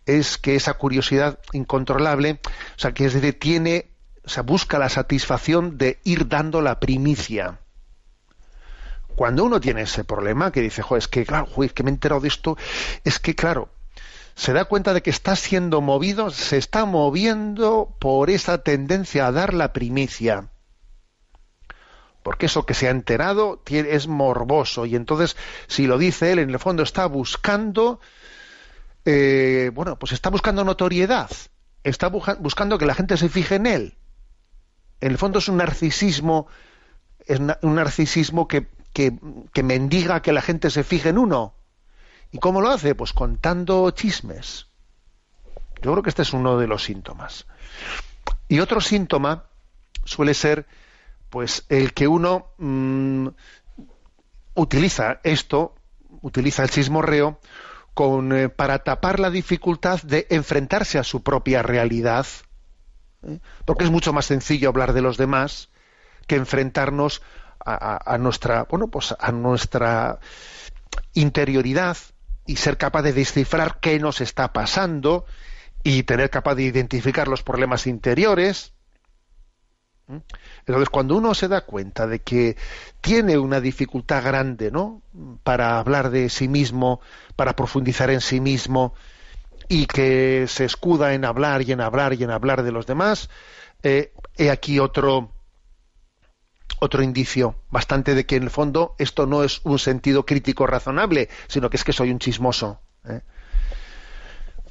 [0.04, 3.90] Es que esa curiosidad incontrolable, o sea, que es decir, tiene,
[4.24, 7.58] o sea, busca la satisfacción de ir dando la primicia.
[9.16, 11.94] Cuando uno tiene ese problema, que dice, joder, es que, claro, joder, que me he
[11.94, 12.58] enterado de esto,
[13.02, 13.70] es que, claro,
[14.34, 19.32] se da cuenta de que está siendo movido, se está moviendo por esa tendencia a
[19.32, 20.50] dar la primicia.
[22.26, 25.36] Porque eso que se ha enterado es morboso y entonces,
[25.68, 28.00] si lo dice él, en el fondo está buscando,
[29.04, 31.30] eh, bueno, pues está buscando notoriedad,
[31.84, 33.94] está buscando que la gente se fije en él.
[35.00, 36.48] En el fondo es un narcisismo,
[37.26, 39.16] es un narcisismo que, que,
[39.52, 41.54] que mendiga que la gente se fije en uno
[42.32, 42.96] ¿Y cómo lo hace?
[42.96, 44.66] Pues contando chismes.
[45.80, 47.46] Yo creo que este es uno de los síntomas.
[48.48, 49.44] Y otro síntoma
[50.04, 50.66] suele ser,
[51.30, 53.28] pues, el que uno mm,
[54.54, 55.74] utiliza esto,
[56.22, 57.40] utiliza el chismorreo,
[57.98, 62.26] eh, para tapar la dificultad de enfrentarse a su propia realidad.
[63.22, 63.40] ¿eh?
[63.64, 65.70] Porque es mucho más sencillo hablar de los demás
[66.26, 67.22] que enfrentarnos
[67.68, 70.20] a nuestra, bueno, pues a nuestra
[71.14, 71.96] interioridad,
[72.46, 75.26] y ser capaz de descifrar qué nos está pasando
[75.82, 78.72] y tener capaz de identificar los problemas interiores.
[80.08, 80.18] ¿Mm?
[80.66, 82.56] Entonces, cuando uno se da cuenta de que
[83.00, 85.02] tiene una dificultad grande, ¿no?
[85.42, 87.00] Para hablar de sí mismo,
[87.34, 88.94] para profundizar en sí mismo,
[89.68, 93.30] y que se escuda en hablar y en hablar y en hablar de los demás,
[93.82, 95.32] eh, he aquí otro,
[96.78, 101.28] otro indicio bastante de que en el fondo esto no es un sentido crítico razonable,
[101.48, 102.80] sino que es que soy un chismoso.
[103.08, 103.22] ¿eh?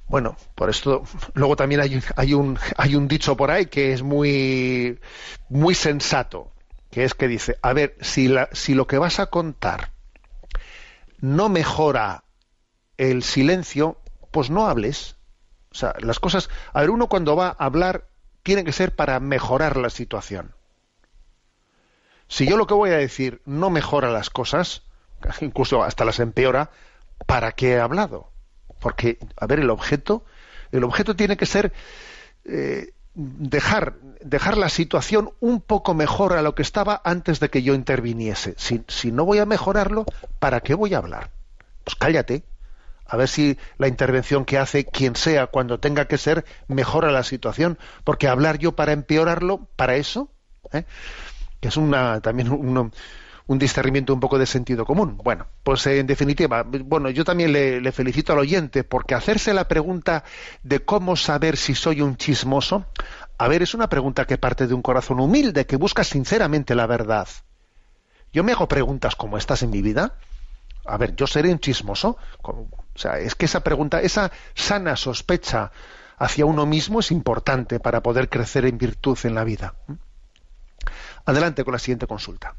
[0.08, 1.04] Bueno, por esto
[1.34, 5.00] luego también hay, hay, un, hay un dicho por ahí que es muy,
[5.50, 6.52] muy sensato,
[6.92, 9.92] que es que dice, a ver, si, la, si lo que vas a contar
[11.20, 12.24] no mejora
[12.98, 13.98] el silencio,
[14.32, 15.16] pues no hables.
[15.72, 18.06] O sea, las cosas, a ver, uno cuando va a hablar
[18.44, 20.54] tiene que ser para mejorar la situación
[22.28, 24.84] si yo lo que voy a decir no mejora las cosas,
[25.42, 26.72] incluso hasta las empeora,
[27.26, 28.32] ¿para qué he hablado?
[28.86, 30.24] Porque, a ver, el objeto,
[30.72, 31.74] el objeto tiene que ser
[32.44, 37.64] eh, dejar, dejar la situación un poco mejor a lo que estaba antes de que
[37.64, 38.54] yo interviniese.
[38.60, 40.06] Si, no voy a mejorarlo,
[40.38, 41.32] ¿para qué voy a hablar?
[41.84, 42.44] Pues cállate.
[43.08, 47.24] A ver si la intervención que hace quien sea cuando tenga que ser mejora la
[47.24, 47.80] situación.
[48.04, 50.30] Porque hablar yo para empeorarlo, ¿para eso?
[50.74, 50.84] ¿Eh?
[51.60, 52.52] que es una, también
[53.48, 55.18] un discernimiento un poco de sentido común.
[55.24, 60.24] Bueno, pues en definitiva, bueno, yo también le, felicito al oyente porque hacerse la pregunta
[60.64, 62.86] de cómo saber si soy un chismoso,
[63.38, 66.88] a ver, es una pregunta que parte de un corazón humilde, que busca sinceramente la
[66.88, 67.28] verdad.
[68.32, 70.16] Yo me hago preguntas como estas en mi vida.
[70.86, 72.18] A ver, yo seré un chismoso.
[72.42, 75.72] O sea, es que esa pregunta, esa sana sospecha
[76.18, 79.76] hacia uno mismo es importante para poder crecer en virtud en la vida.
[81.26, 82.56] Adelante con la siguiente consulta.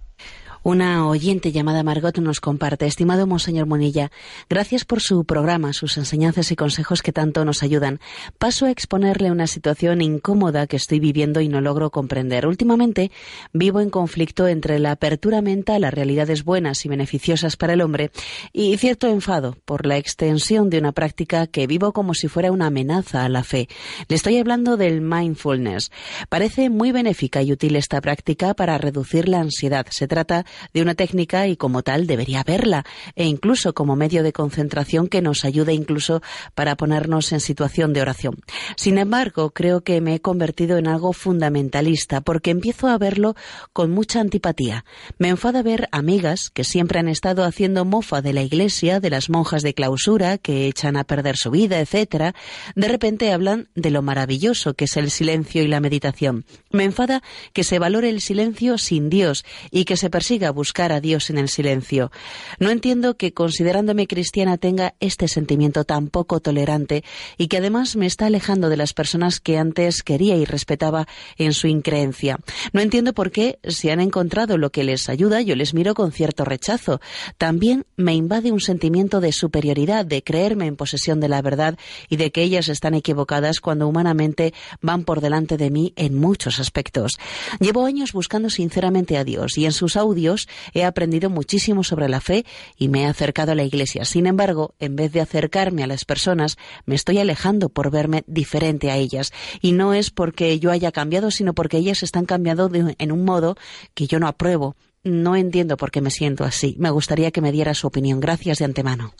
[0.63, 4.11] Una oyente llamada Margot nos comparte, estimado Monseñor Monilla,
[4.49, 8.01] gracias por su programa, sus enseñanzas y consejos que tanto nos ayudan.
[8.39, 12.47] Paso a exponerle una situación incómoda que estoy viviendo y no logro comprender.
[12.47, 13.11] Últimamente
[13.53, 18.11] vivo en conflicto entre la apertura mental a realidades buenas y beneficiosas para el hombre
[18.53, 22.67] y cierto enfado por la extensión de una práctica que vivo como si fuera una
[22.67, 23.69] amenaza a la fe.
[24.09, 25.91] Le estoy hablando del mindfulness.
[26.29, 29.87] Parece muy benéfica y útil esta práctica para reducir la ansiedad.
[29.91, 32.85] Se trata de una técnica y como tal debería verla
[33.15, 36.23] e incluso como medio de concentración que nos ayude incluso
[36.55, 38.37] para ponernos en situación de oración.
[38.77, 43.35] Sin embargo, creo que me he convertido en algo fundamentalista porque empiezo a verlo
[43.73, 44.85] con mucha antipatía.
[45.19, 49.31] Me enfada ver amigas que siempre han estado haciendo mofa de la iglesia, de las
[49.31, 52.35] monjas de clausura que echan a perder su vida, etcétera.
[52.75, 56.45] De repente hablan de lo maravilloso que es el silencio y la meditación.
[56.71, 57.23] Me enfada
[57.53, 61.31] que se valore el silencio sin Dios y que se persiga a buscar a Dios
[61.31, 62.11] en el silencio.
[62.59, 67.05] No entiendo que, considerándome cristiana, tenga este sentimiento tan poco tolerante
[67.39, 71.07] y que además me está alejando de las personas que antes quería y respetaba
[71.39, 72.39] en su increencia.
[72.73, 76.13] No entiendo por qué, si han encontrado lo que les ayuda, yo les miro con
[76.13, 77.01] cierto rechazo.
[77.39, 81.79] También me invade un sentimiento de superioridad, de creerme en posesión de la verdad
[82.09, 86.59] y de que ellas están equivocadas cuando humanamente van por delante de mí en muchos
[86.61, 87.13] aspectos.
[87.61, 90.26] Llevo años buscando sinceramente a Dios y en sus audios
[90.75, 92.45] He aprendido muchísimo sobre la fe
[92.77, 94.05] y me he acercado a la Iglesia.
[94.05, 98.91] Sin embargo, en vez de acercarme a las personas, me estoy alejando por verme diferente
[98.91, 99.33] a ellas.
[99.61, 103.25] Y no es porque yo haya cambiado, sino porque ellas están cambiando de- en un
[103.25, 103.57] modo
[103.95, 104.77] que yo no apruebo.
[105.05, 106.75] No entiendo por qué me siento así.
[106.79, 108.19] Me gustaría que me diera su opinión.
[108.19, 109.15] Gracias de antemano.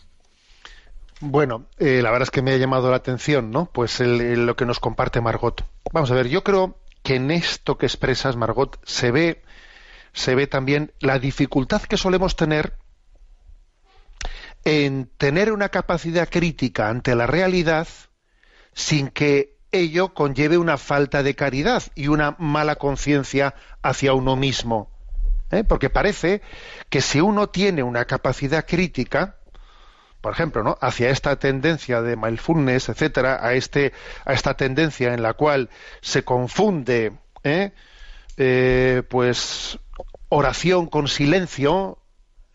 [1.21, 3.71] Bueno, eh, la verdad es que me ha llamado la atención, ¿no?
[3.73, 5.65] Pues lo que nos comparte Margot.
[5.93, 9.43] Vamos a ver, yo creo que en esto que expresas, Margot, se ve,
[10.17, 12.73] se ve también la dificultad que solemos tener
[14.65, 17.87] en tener una capacidad crítica ante la realidad
[18.73, 24.91] sin que ello conlleve una falta de caridad y una mala conciencia hacia uno mismo.
[25.51, 25.65] ¿eh?
[25.65, 26.41] Porque parece
[26.89, 29.37] que si uno tiene una capacidad crítica,
[30.23, 30.79] por ejemplo, ¿no?
[30.81, 33.93] hacia esta tendencia de mindfulness, etcétera, a este,
[34.25, 35.69] a esta tendencia en la cual
[36.01, 37.13] se confunde,
[37.45, 37.73] ¿eh?
[38.39, 39.79] Eh, pues
[40.29, 41.99] oración con silencio,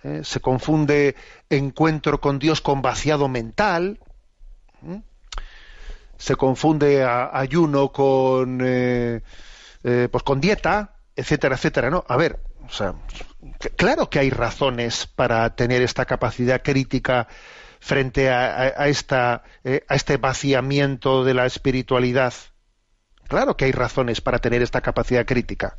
[0.03, 0.21] ¿eh?
[0.23, 1.15] se confunde
[1.49, 3.99] encuentro con Dios con vaciado mental,
[6.17, 9.21] se confunde a- ayuno con, eh,
[9.83, 12.03] eh, pues con dieta, etcétera, etcétera, ¿no?
[12.07, 12.93] A ver, o sea,
[13.75, 17.27] claro que hay razones para tener esta capacidad crítica
[17.79, 22.33] frente a, a- a esta, eh, a este vaciamiento de la espiritualidad.
[23.27, 25.77] Claro que hay razones para tener esta capacidad crítica.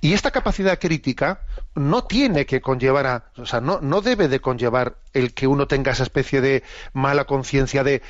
[0.00, 1.40] Y esta capacidad crítica
[1.74, 5.66] no tiene que conllevar a, o sea, no, no debe de conllevar el que uno
[5.66, 8.02] tenga esa especie de mala conciencia de,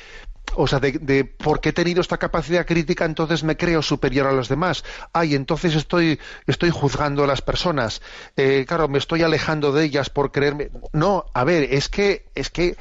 [0.55, 4.31] o sea, de, de porque he tenido esta capacidad crítica, entonces me creo superior a
[4.31, 4.83] los demás.
[5.11, 8.01] Ay, entonces estoy, estoy juzgando a las personas.
[8.35, 10.69] Eh, claro, me estoy alejando de ellas por creerme.
[10.91, 12.75] No, a ver, es que, es que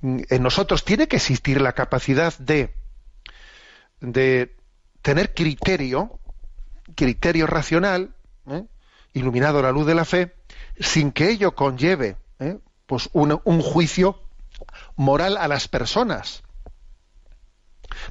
[0.00, 2.72] mm, en nosotros tiene que existir la capacidad de,
[4.00, 4.54] de
[5.02, 6.18] tener criterio,
[6.94, 8.14] criterio racional,
[8.48, 8.64] ¿eh?
[9.12, 10.34] iluminado a la luz de la fe,
[10.78, 12.58] sin que ello conlleve ¿eh?
[12.86, 14.20] pues un, un juicio
[14.96, 16.42] moral a las personas.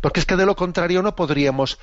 [0.01, 1.79] Porque es que de lo contrario no podríamos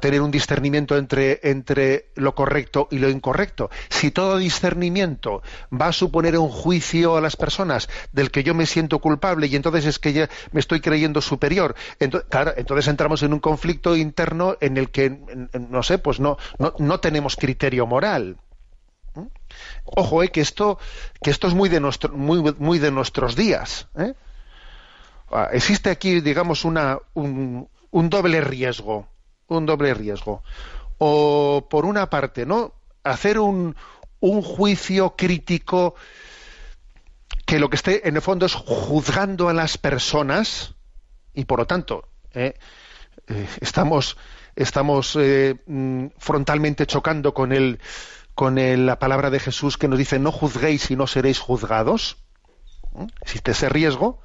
[0.00, 3.70] tener un discernimiento entre, entre lo correcto y lo incorrecto.
[3.88, 5.42] Si todo discernimiento
[5.72, 9.56] va a suponer un juicio a las personas del que yo me siento culpable y
[9.56, 14.76] entonces es que ya me estoy creyendo superior, entonces, entramos en un conflicto interno en
[14.76, 18.36] el que, no sé, pues no, no, no tenemos criterio moral.
[19.14, 19.26] ¿Mm?
[19.84, 20.78] Ojo, eh, que esto,
[21.22, 23.88] que esto es muy de nuestro, muy, muy de nuestros días.
[23.96, 24.14] ¿eh?
[25.30, 29.08] Ah, existe aquí, digamos, una, un, un doble riesgo,
[29.48, 30.42] un doble riesgo.
[30.98, 32.74] O por una parte, ¿no?
[33.04, 33.76] Hacer un,
[34.20, 35.94] un juicio crítico
[37.46, 40.74] que lo que esté en el fondo es juzgando a las personas
[41.34, 42.54] y por lo tanto ¿eh?
[43.28, 44.16] Eh, estamos
[44.56, 47.80] estamos eh, mm, frontalmente chocando con el
[48.34, 52.18] con el- la palabra de Jesús que nos dice no juzguéis y no seréis juzgados
[53.22, 54.20] existe ese riesgo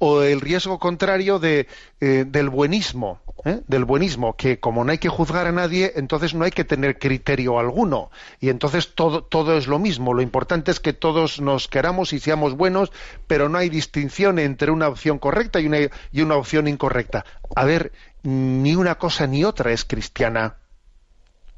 [0.00, 1.68] o el riesgo contrario de,
[2.00, 3.60] eh, del buenismo, ¿eh?
[3.68, 6.98] del buenismo, que como no hay que juzgar a nadie, entonces no hay que tener
[6.98, 8.10] criterio alguno.
[8.40, 10.14] Y entonces todo, todo es lo mismo.
[10.14, 12.92] Lo importante es que todos nos queramos y seamos buenos,
[13.26, 15.78] pero no hay distinción entre una opción correcta y una,
[16.10, 17.26] y una opción incorrecta.
[17.54, 17.92] A ver,
[18.22, 20.56] ni una cosa ni otra es cristiana.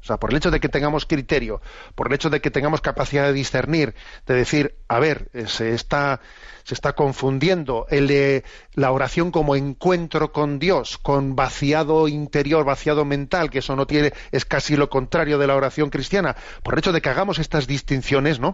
[0.03, 1.61] O sea, por el hecho de que tengamos criterio,
[1.95, 3.95] por el hecho de que tengamos capacidad de discernir,
[4.27, 6.19] de decir, a ver, eh, se está,
[6.65, 8.43] se está confundiendo el,
[8.73, 14.11] la oración como encuentro con Dios, con vaciado interior, vaciado mental, que eso no tiene,
[14.33, 16.35] es casi lo contrario de la oración cristiana.
[16.63, 18.49] Por el hecho de que hagamos estas distinciones, ¿no?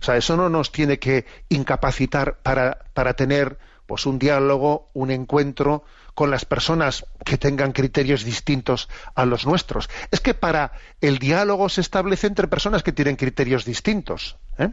[0.00, 5.10] O sea, eso no nos tiene que incapacitar para, para tener pues un diálogo, un
[5.10, 5.84] encuentro
[6.16, 9.90] con las personas que tengan criterios distintos a los nuestros.
[10.10, 14.38] Es que para el diálogo se establece entre personas que tienen criterios distintos.
[14.56, 14.70] ¿eh?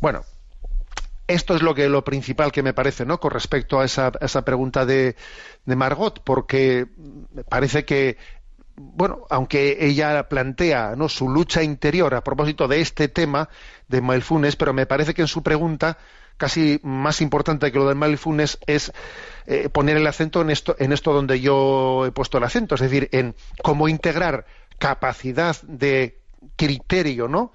[0.00, 0.24] Bueno,
[1.28, 3.20] esto es lo que lo principal que me parece, ¿no?
[3.20, 5.14] Con respecto a esa, esa pregunta de,
[5.64, 6.88] de Margot, porque
[7.32, 8.18] me parece que
[8.74, 11.08] bueno, aunque ella plantea ¿no?
[11.08, 13.48] su lucha interior a propósito de este tema
[13.86, 15.98] de mindfulness, pero me parece que en su pregunta
[16.38, 18.92] casi más importante que lo del mindfulness es
[19.46, 22.80] eh, poner el acento en esto, en esto donde yo he puesto el acento, es
[22.80, 24.46] decir, en cómo integrar
[24.78, 26.20] capacidad de
[26.56, 27.52] criterio, ¿no?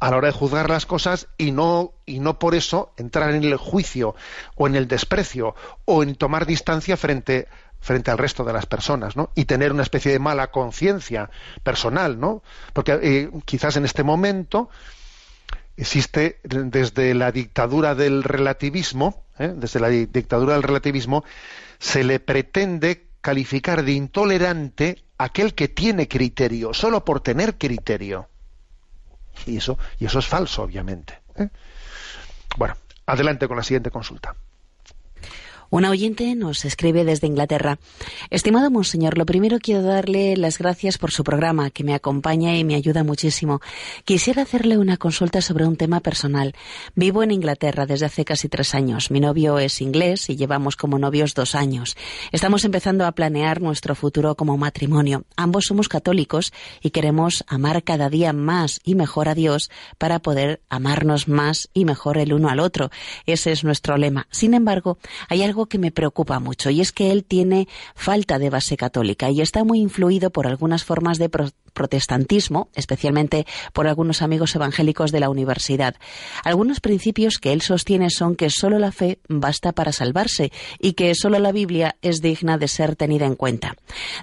[0.00, 3.42] a la hora de juzgar las cosas y no y no por eso entrar en
[3.42, 4.14] el juicio
[4.54, 5.56] o en el desprecio
[5.86, 7.48] o en tomar distancia frente
[7.80, 9.30] frente al resto de las personas, ¿no?
[9.34, 11.30] Y tener una especie de mala conciencia
[11.62, 12.42] personal, ¿no?
[12.72, 14.68] Porque eh, quizás en este momento
[15.78, 19.52] existe desde la dictadura del relativismo, ¿eh?
[19.54, 21.24] desde la dictadura del relativismo,
[21.78, 28.28] se le pretende calificar de intolerante aquel que tiene criterio, solo por tener criterio.
[29.46, 31.20] Y eso, y eso es falso, obviamente.
[31.36, 31.48] ¿eh?
[32.56, 32.76] Bueno,
[33.06, 34.34] adelante con la siguiente consulta.
[35.70, 37.78] Una oyente nos escribe desde Inglaterra.
[38.30, 42.64] Estimado Monseñor, lo primero quiero darle las gracias por su programa, que me acompaña y
[42.64, 43.60] me ayuda muchísimo.
[44.06, 46.54] Quisiera hacerle una consulta sobre un tema personal.
[46.94, 49.10] Vivo en Inglaterra desde hace casi tres años.
[49.10, 51.98] Mi novio es inglés y llevamos como novios dos años.
[52.32, 55.24] Estamos empezando a planear nuestro futuro como matrimonio.
[55.36, 60.62] Ambos somos católicos y queremos amar cada día más y mejor a Dios para poder
[60.70, 62.90] amarnos más y mejor el uno al otro.
[63.26, 64.28] Ese es nuestro lema.
[64.30, 64.96] Sin embargo,
[65.28, 69.30] hay algo que me preocupa mucho y es que él tiene falta de base católica
[69.30, 71.48] y está muy influido por algunas formas de pro
[71.78, 75.94] protestantismo, especialmente por algunos amigos evangélicos de la universidad.
[76.42, 80.50] Algunos principios que él sostiene son que solo la fe basta para salvarse
[80.80, 83.76] y que solo la Biblia es digna de ser tenida en cuenta.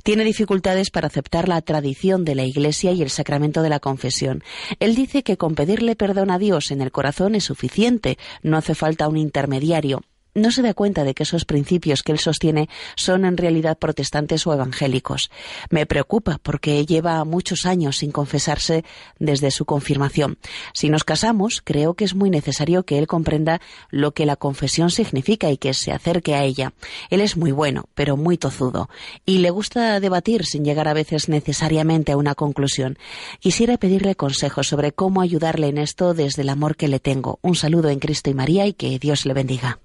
[0.03, 4.43] Tiene dificultades para aceptar la tradición de la Iglesia y el sacramento de la confesión.
[4.81, 8.75] Él dice que con pedirle perdón a Dios en el corazón es suficiente, no hace
[8.75, 10.01] falta un intermediario
[10.35, 14.45] no se da cuenta de que esos principios que él sostiene son en realidad protestantes
[14.45, 15.31] o evangélicos.
[15.69, 18.83] Me preocupa porque lleva muchos años sin confesarse
[19.17, 20.37] desde su confirmación.
[20.73, 24.91] Si nos casamos, creo que es muy necesario que él comprenda lo que la confesión
[24.91, 26.73] significa y que se acerque a ella.
[27.09, 28.89] Él es muy bueno, pero muy tozudo,
[29.25, 32.97] y le gusta debatir sin llegar a veces necesariamente a una conclusión.
[33.39, 37.39] Quisiera pedirle consejos sobre cómo ayudarle en esto desde el amor que le tengo.
[37.41, 39.79] Un saludo en Cristo y María y que Dios le bendiga.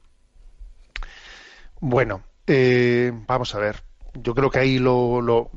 [1.81, 3.83] Bueno, eh, vamos a ver.
[4.15, 5.51] Yo creo que ahí lo, lo,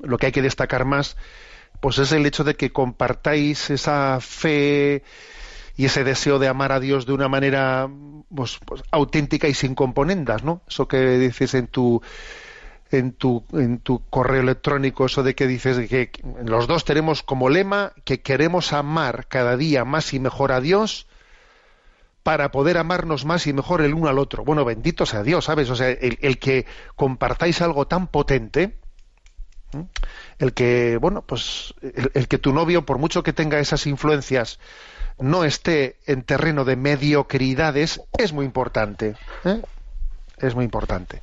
[0.00, 1.16] lo, que hay que destacar más,
[1.80, 5.02] pues es el hecho de que compartáis esa fe
[5.76, 7.88] y ese deseo de amar a Dios de una manera
[8.34, 10.62] pues, pues, auténtica y sin componendas, ¿no?
[10.68, 12.02] Eso que dices en tu
[12.90, 16.10] en tu en tu correo electrónico, eso de que dices que
[16.44, 21.07] los dos tenemos como lema que queremos amar cada día más y mejor a Dios
[22.28, 24.44] para poder amarnos más y mejor el uno al otro.
[24.44, 25.70] Bueno, bendito sea Dios, ¿sabes?
[25.70, 28.76] O sea, el, el que compartáis algo tan potente,
[30.38, 34.58] el que, bueno, pues el, que tu novio, por mucho que tenga esas influencias,
[35.18, 39.16] no esté en terreno de mediocridades, es muy importante.
[39.46, 39.62] ¿eh?
[40.36, 41.22] Es muy importante.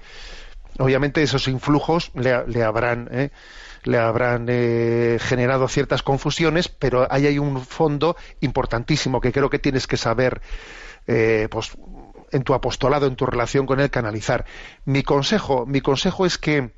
[0.79, 3.09] Obviamente esos influjos le, le habrán...
[3.11, 3.29] ¿eh?
[3.83, 9.59] le habrán eh, generado ciertas confusiones, pero ahí hay un fondo importantísimo que creo que
[9.59, 10.41] tienes que saber
[11.07, 11.71] eh, pues,
[12.31, 14.45] en tu apostolado, en tu relación con él, canalizar.
[14.85, 16.71] Mi consejo, mi consejo es que,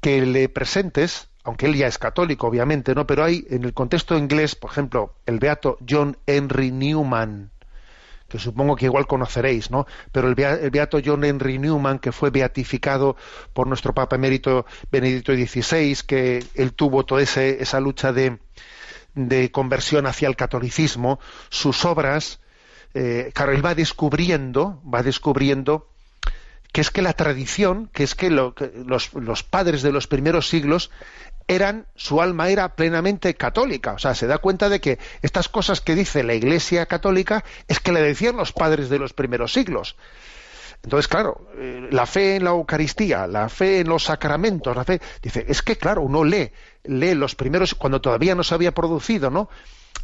[0.00, 3.06] que le presentes, aunque él ya es católico, obviamente, ¿no?
[3.06, 7.50] Pero hay, en el contexto inglés, por ejemplo, el beato John Henry Newman,
[8.28, 9.86] que supongo que igual conoceréis, ¿no?
[10.12, 13.16] Pero el, beato John Henry Newman, que fue beatificado
[13.54, 18.38] por nuestro Papa emérito Benedicto XVI, que él tuvo toda esa lucha de,
[19.14, 22.40] de conversión hacia el catolicismo, sus obras,
[22.94, 25.88] eh, claro, él va descubriendo, va descubriendo
[26.72, 30.06] que es que la tradición, que es que, lo, que los, los, padres de los
[30.06, 30.90] primeros siglos
[31.46, 33.94] eran, su alma era plenamente católica.
[33.94, 37.80] O sea, se da cuenta de que estas cosas que dice la Iglesia católica es
[37.80, 39.96] que le decían los padres de los primeros siglos.
[40.82, 45.00] Entonces, claro, eh, la fe en la Eucaristía, la fe en los sacramentos, la fe,
[45.22, 46.52] dice, es que claro, uno lee,
[46.84, 49.48] lee los primeros, cuando todavía no se había producido, ¿no?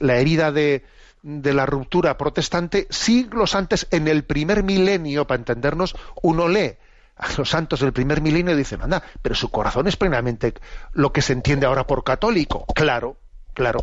[0.00, 0.84] La herida de,
[1.24, 6.76] de la ruptura protestante, siglos antes, en el primer milenio, para entendernos, uno lee
[7.16, 10.52] a los santos del primer milenio y dicen, anda, pero su corazón es plenamente
[10.92, 12.66] lo que se entiende ahora por católico.
[12.74, 13.16] Claro,
[13.54, 13.80] claro.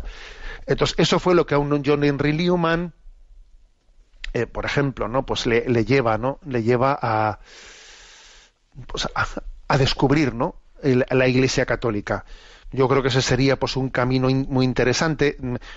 [0.66, 2.92] Entonces, eso fue lo que a un John Henry Newman,
[4.34, 5.26] eh, por ejemplo, ¿no?
[5.26, 6.38] Pues le, le, lleva, ¿no?
[6.46, 7.40] Le lleva a,
[8.86, 9.26] pues a,
[9.66, 10.54] a descubrir, ¿no?
[10.80, 12.24] La Iglesia católica.
[12.72, 15.36] Yo creo que ese sería pues un camino in, muy interesante,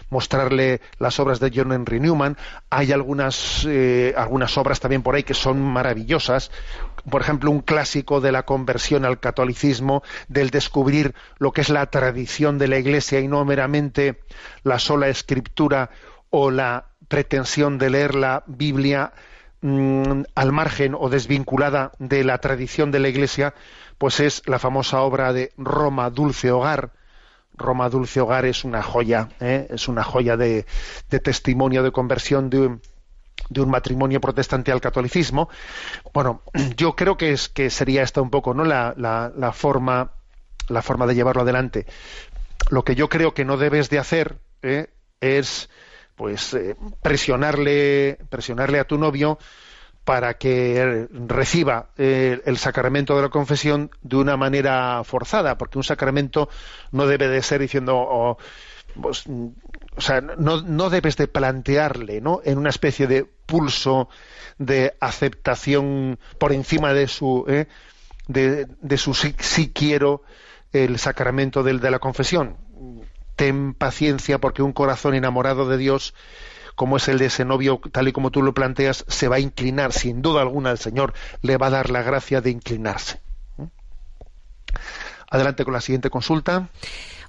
[0.09, 2.37] mostrarle las obras de John Henry Newman.
[2.69, 6.51] Hay algunas, eh, algunas obras también por ahí que son maravillosas.
[7.09, 11.85] Por ejemplo, un clásico de la conversión al catolicismo, del descubrir lo que es la
[11.87, 14.21] tradición de la Iglesia y no meramente
[14.63, 15.89] la sola escritura
[16.29, 19.13] o la pretensión de leer la Biblia
[19.61, 23.53] mmm, al margen o desvinculada de la tradición de la Iglesia
[23.97, 26.91] pues es la famosa obra de Roma Dulce Hogar.
[27.53, 29.67] Roma Dulce Hogar es una joya, ¿eh?
[29.69, 30.65] es una joya de,
[31.09, 32.81] de, testimonio de conversión de un,
[33.49, 35.49] de un, matrimonio protestante al catolicismo.
[36.13, 36.41] Bueno,
[36.75, 38.65] yo creo que es que sería esta un poco, ¿no?
[38.65, 40.11] La, la, la forma,
[40.67, 41.85] la forma de llevarlo adelante.
[42.69, 44.89] Lo que yo creo que no debes de hacer ¿eh?
[45.21, 45.69] es,
[46.15, 49.37] pues, eh, presionarle, presionarle a tu novio
[50.06, 55.84] para que reciba eh, el sacramento de la confesión de una manera forzada, porque un
[55.84, 56.47] sacramento
[56.91, 58.38] no debe de ser diciendo, oh,
[59.01, 62.39] pues, o sea, no, no, debes de plantearle, ¿no?
[62.45, 64.08] En una especie de pulso
[64.60, 67.68] de aceptación por encima de su, ¿eh?
[68.28, 70.22] de, de, su sí, quiero
[70.72, 72.58] el sacramento del, de la confesión.
[73.36, 76.14] Ten paciencia porque un corazón enamorado de Dios
[76.76, 79.39] como es el de ese novio, tal y como tú lo planteas, se va a
[79.39, 83.21] inclinar, sin duda alguna el Señor le va a dar la gracia de inclinarse.
[83.57, 83.63] ¿Mm?
[85.30, 86.69] Adelante con la siguiente consulta.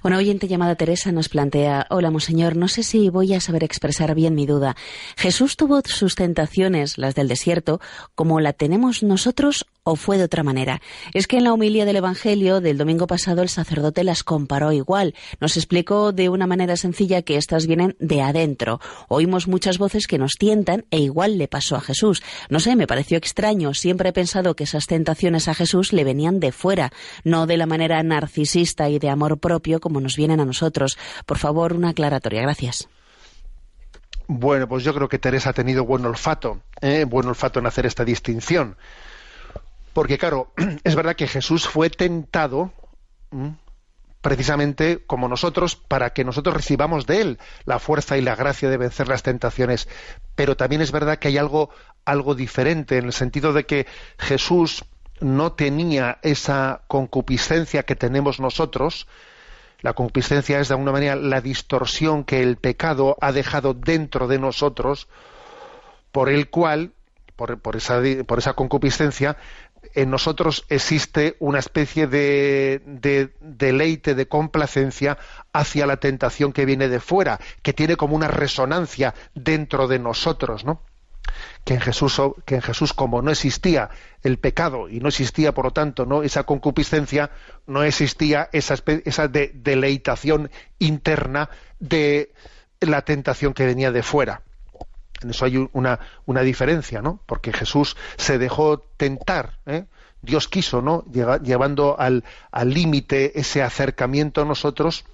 [0.03, 4.13] Una oyente llamada Teresa nos plantea, hola, monseñor, no sé si voy a saber expresar
[4.13, 4.75] bien mi duda.
[5.17, 7.81] ¿Jesús tuvo sus tentaciones, las del desierto,
[8.13, 10.81] como la tenemos nosotros o fue de otra manera?
[11.13, 15.15] Es que en la homilía del Evangelio del domingo pasado el sacerdote las comparó igual.
[15.39, 18.81] Nos explicó de una manera sencilla que éstas vienen de adentro.
[19.07, 22.21] Oímos muchas voces que nos tientan e igual le pasó a Jesús.
[22.49, 23.73] No sé, me pareció extraño.
[23.73, 26.91] Siempre he pensado que esas tentaciones a Jesús le venían de fuera,
[27.23, 30.97] no de la manera narcisista y de amor propio como nos vienen a nosotros.
[31.25, 32.41] Por favor, una aclaratoria.
[32.41, 32.89] Gracias.
[34.27, 37.05] Bueno, pues yo creo que Teresa ha tenido buen olfato, ¿eh?
[37.07, 38.75] buen olfato en hacer esta distinción.
[39.97, 42.71] Porque claro, es verdad que Jesús fue tentado
[44.21, 48.77] precisamente como nosotros para que nosotros recibamos de él la fuerza y la gracia de
[48.77, 49.89] vencer las tentaciones.
[50.35, 51.71] Pero también es verdad que hay algo,
[52.05, 53.87] algo diferente en el sentido de que
[54.19, 54.85] Jesús
[55.19, 59.07] no tenía esa concupiscencia que tenemos nosotros,
[59.81, 64.37] la concupiscencia es de alguna manera la distorsión que el pecado ha dejado dentro de
[64.37, 65.07] nosotros,
[66.11, 66.91] por el cual,
[67.35, 69.37] por, por esa concupiscencia,
[69.93, 75.17] en nosotros existe una especie de, de, deleite, de complacencia
[75.53, 80.65] hacia la tentación que viene de fuera, que tiene como una resonancia dentro de nosotros,
[80.65, 80.81] ¿no?
[81.63, 83.89] que en Jesús, que en Jesús como no existía
[84.23, 87.31] el pecado y no existía, por lo tanto, no esa concupiscencia,
[87.65, 88.75] no existía esa,
[89.05, 90.49] esa deleitación
[90.79, 91.49] interna
[91.79, 92.31] de
[92.79, 94.43] la tentación que venía de fuera.
[95.21, 97.21] En eso hay una, una diferencia, ¿no?
[97.25, 99.85] Porque Jesús se dejó tentar, ¿eh?
[100.21, 101.05] Dios quiso, ¿no?
[101.11, 102.23] Llevando al
[102.63, 105.05] límite ese acercamiento a nosotros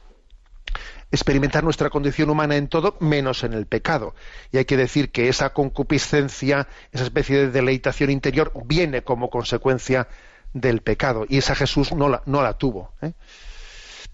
[1.14, 4.16] experimentar nuestra condición humana en todo menos en el pecado.
[4.52, 10.08] Y hay que decir que esa concupiscencia, esa especie de deleitación interior, viene como consecuencia
[10.54, 11.26] del pecado.
[11.30, 12.94] Y esa Jesús no la, no la tuvo.
[13.04, 13.14] ¿eh?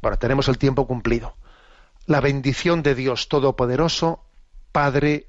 [0.01, 1.37] Bueno, tenemos el tiempo cumplido.
[2.05, 4.25] La bendición de Dios Todopoderoso,
[4.73, 5.28] Padre,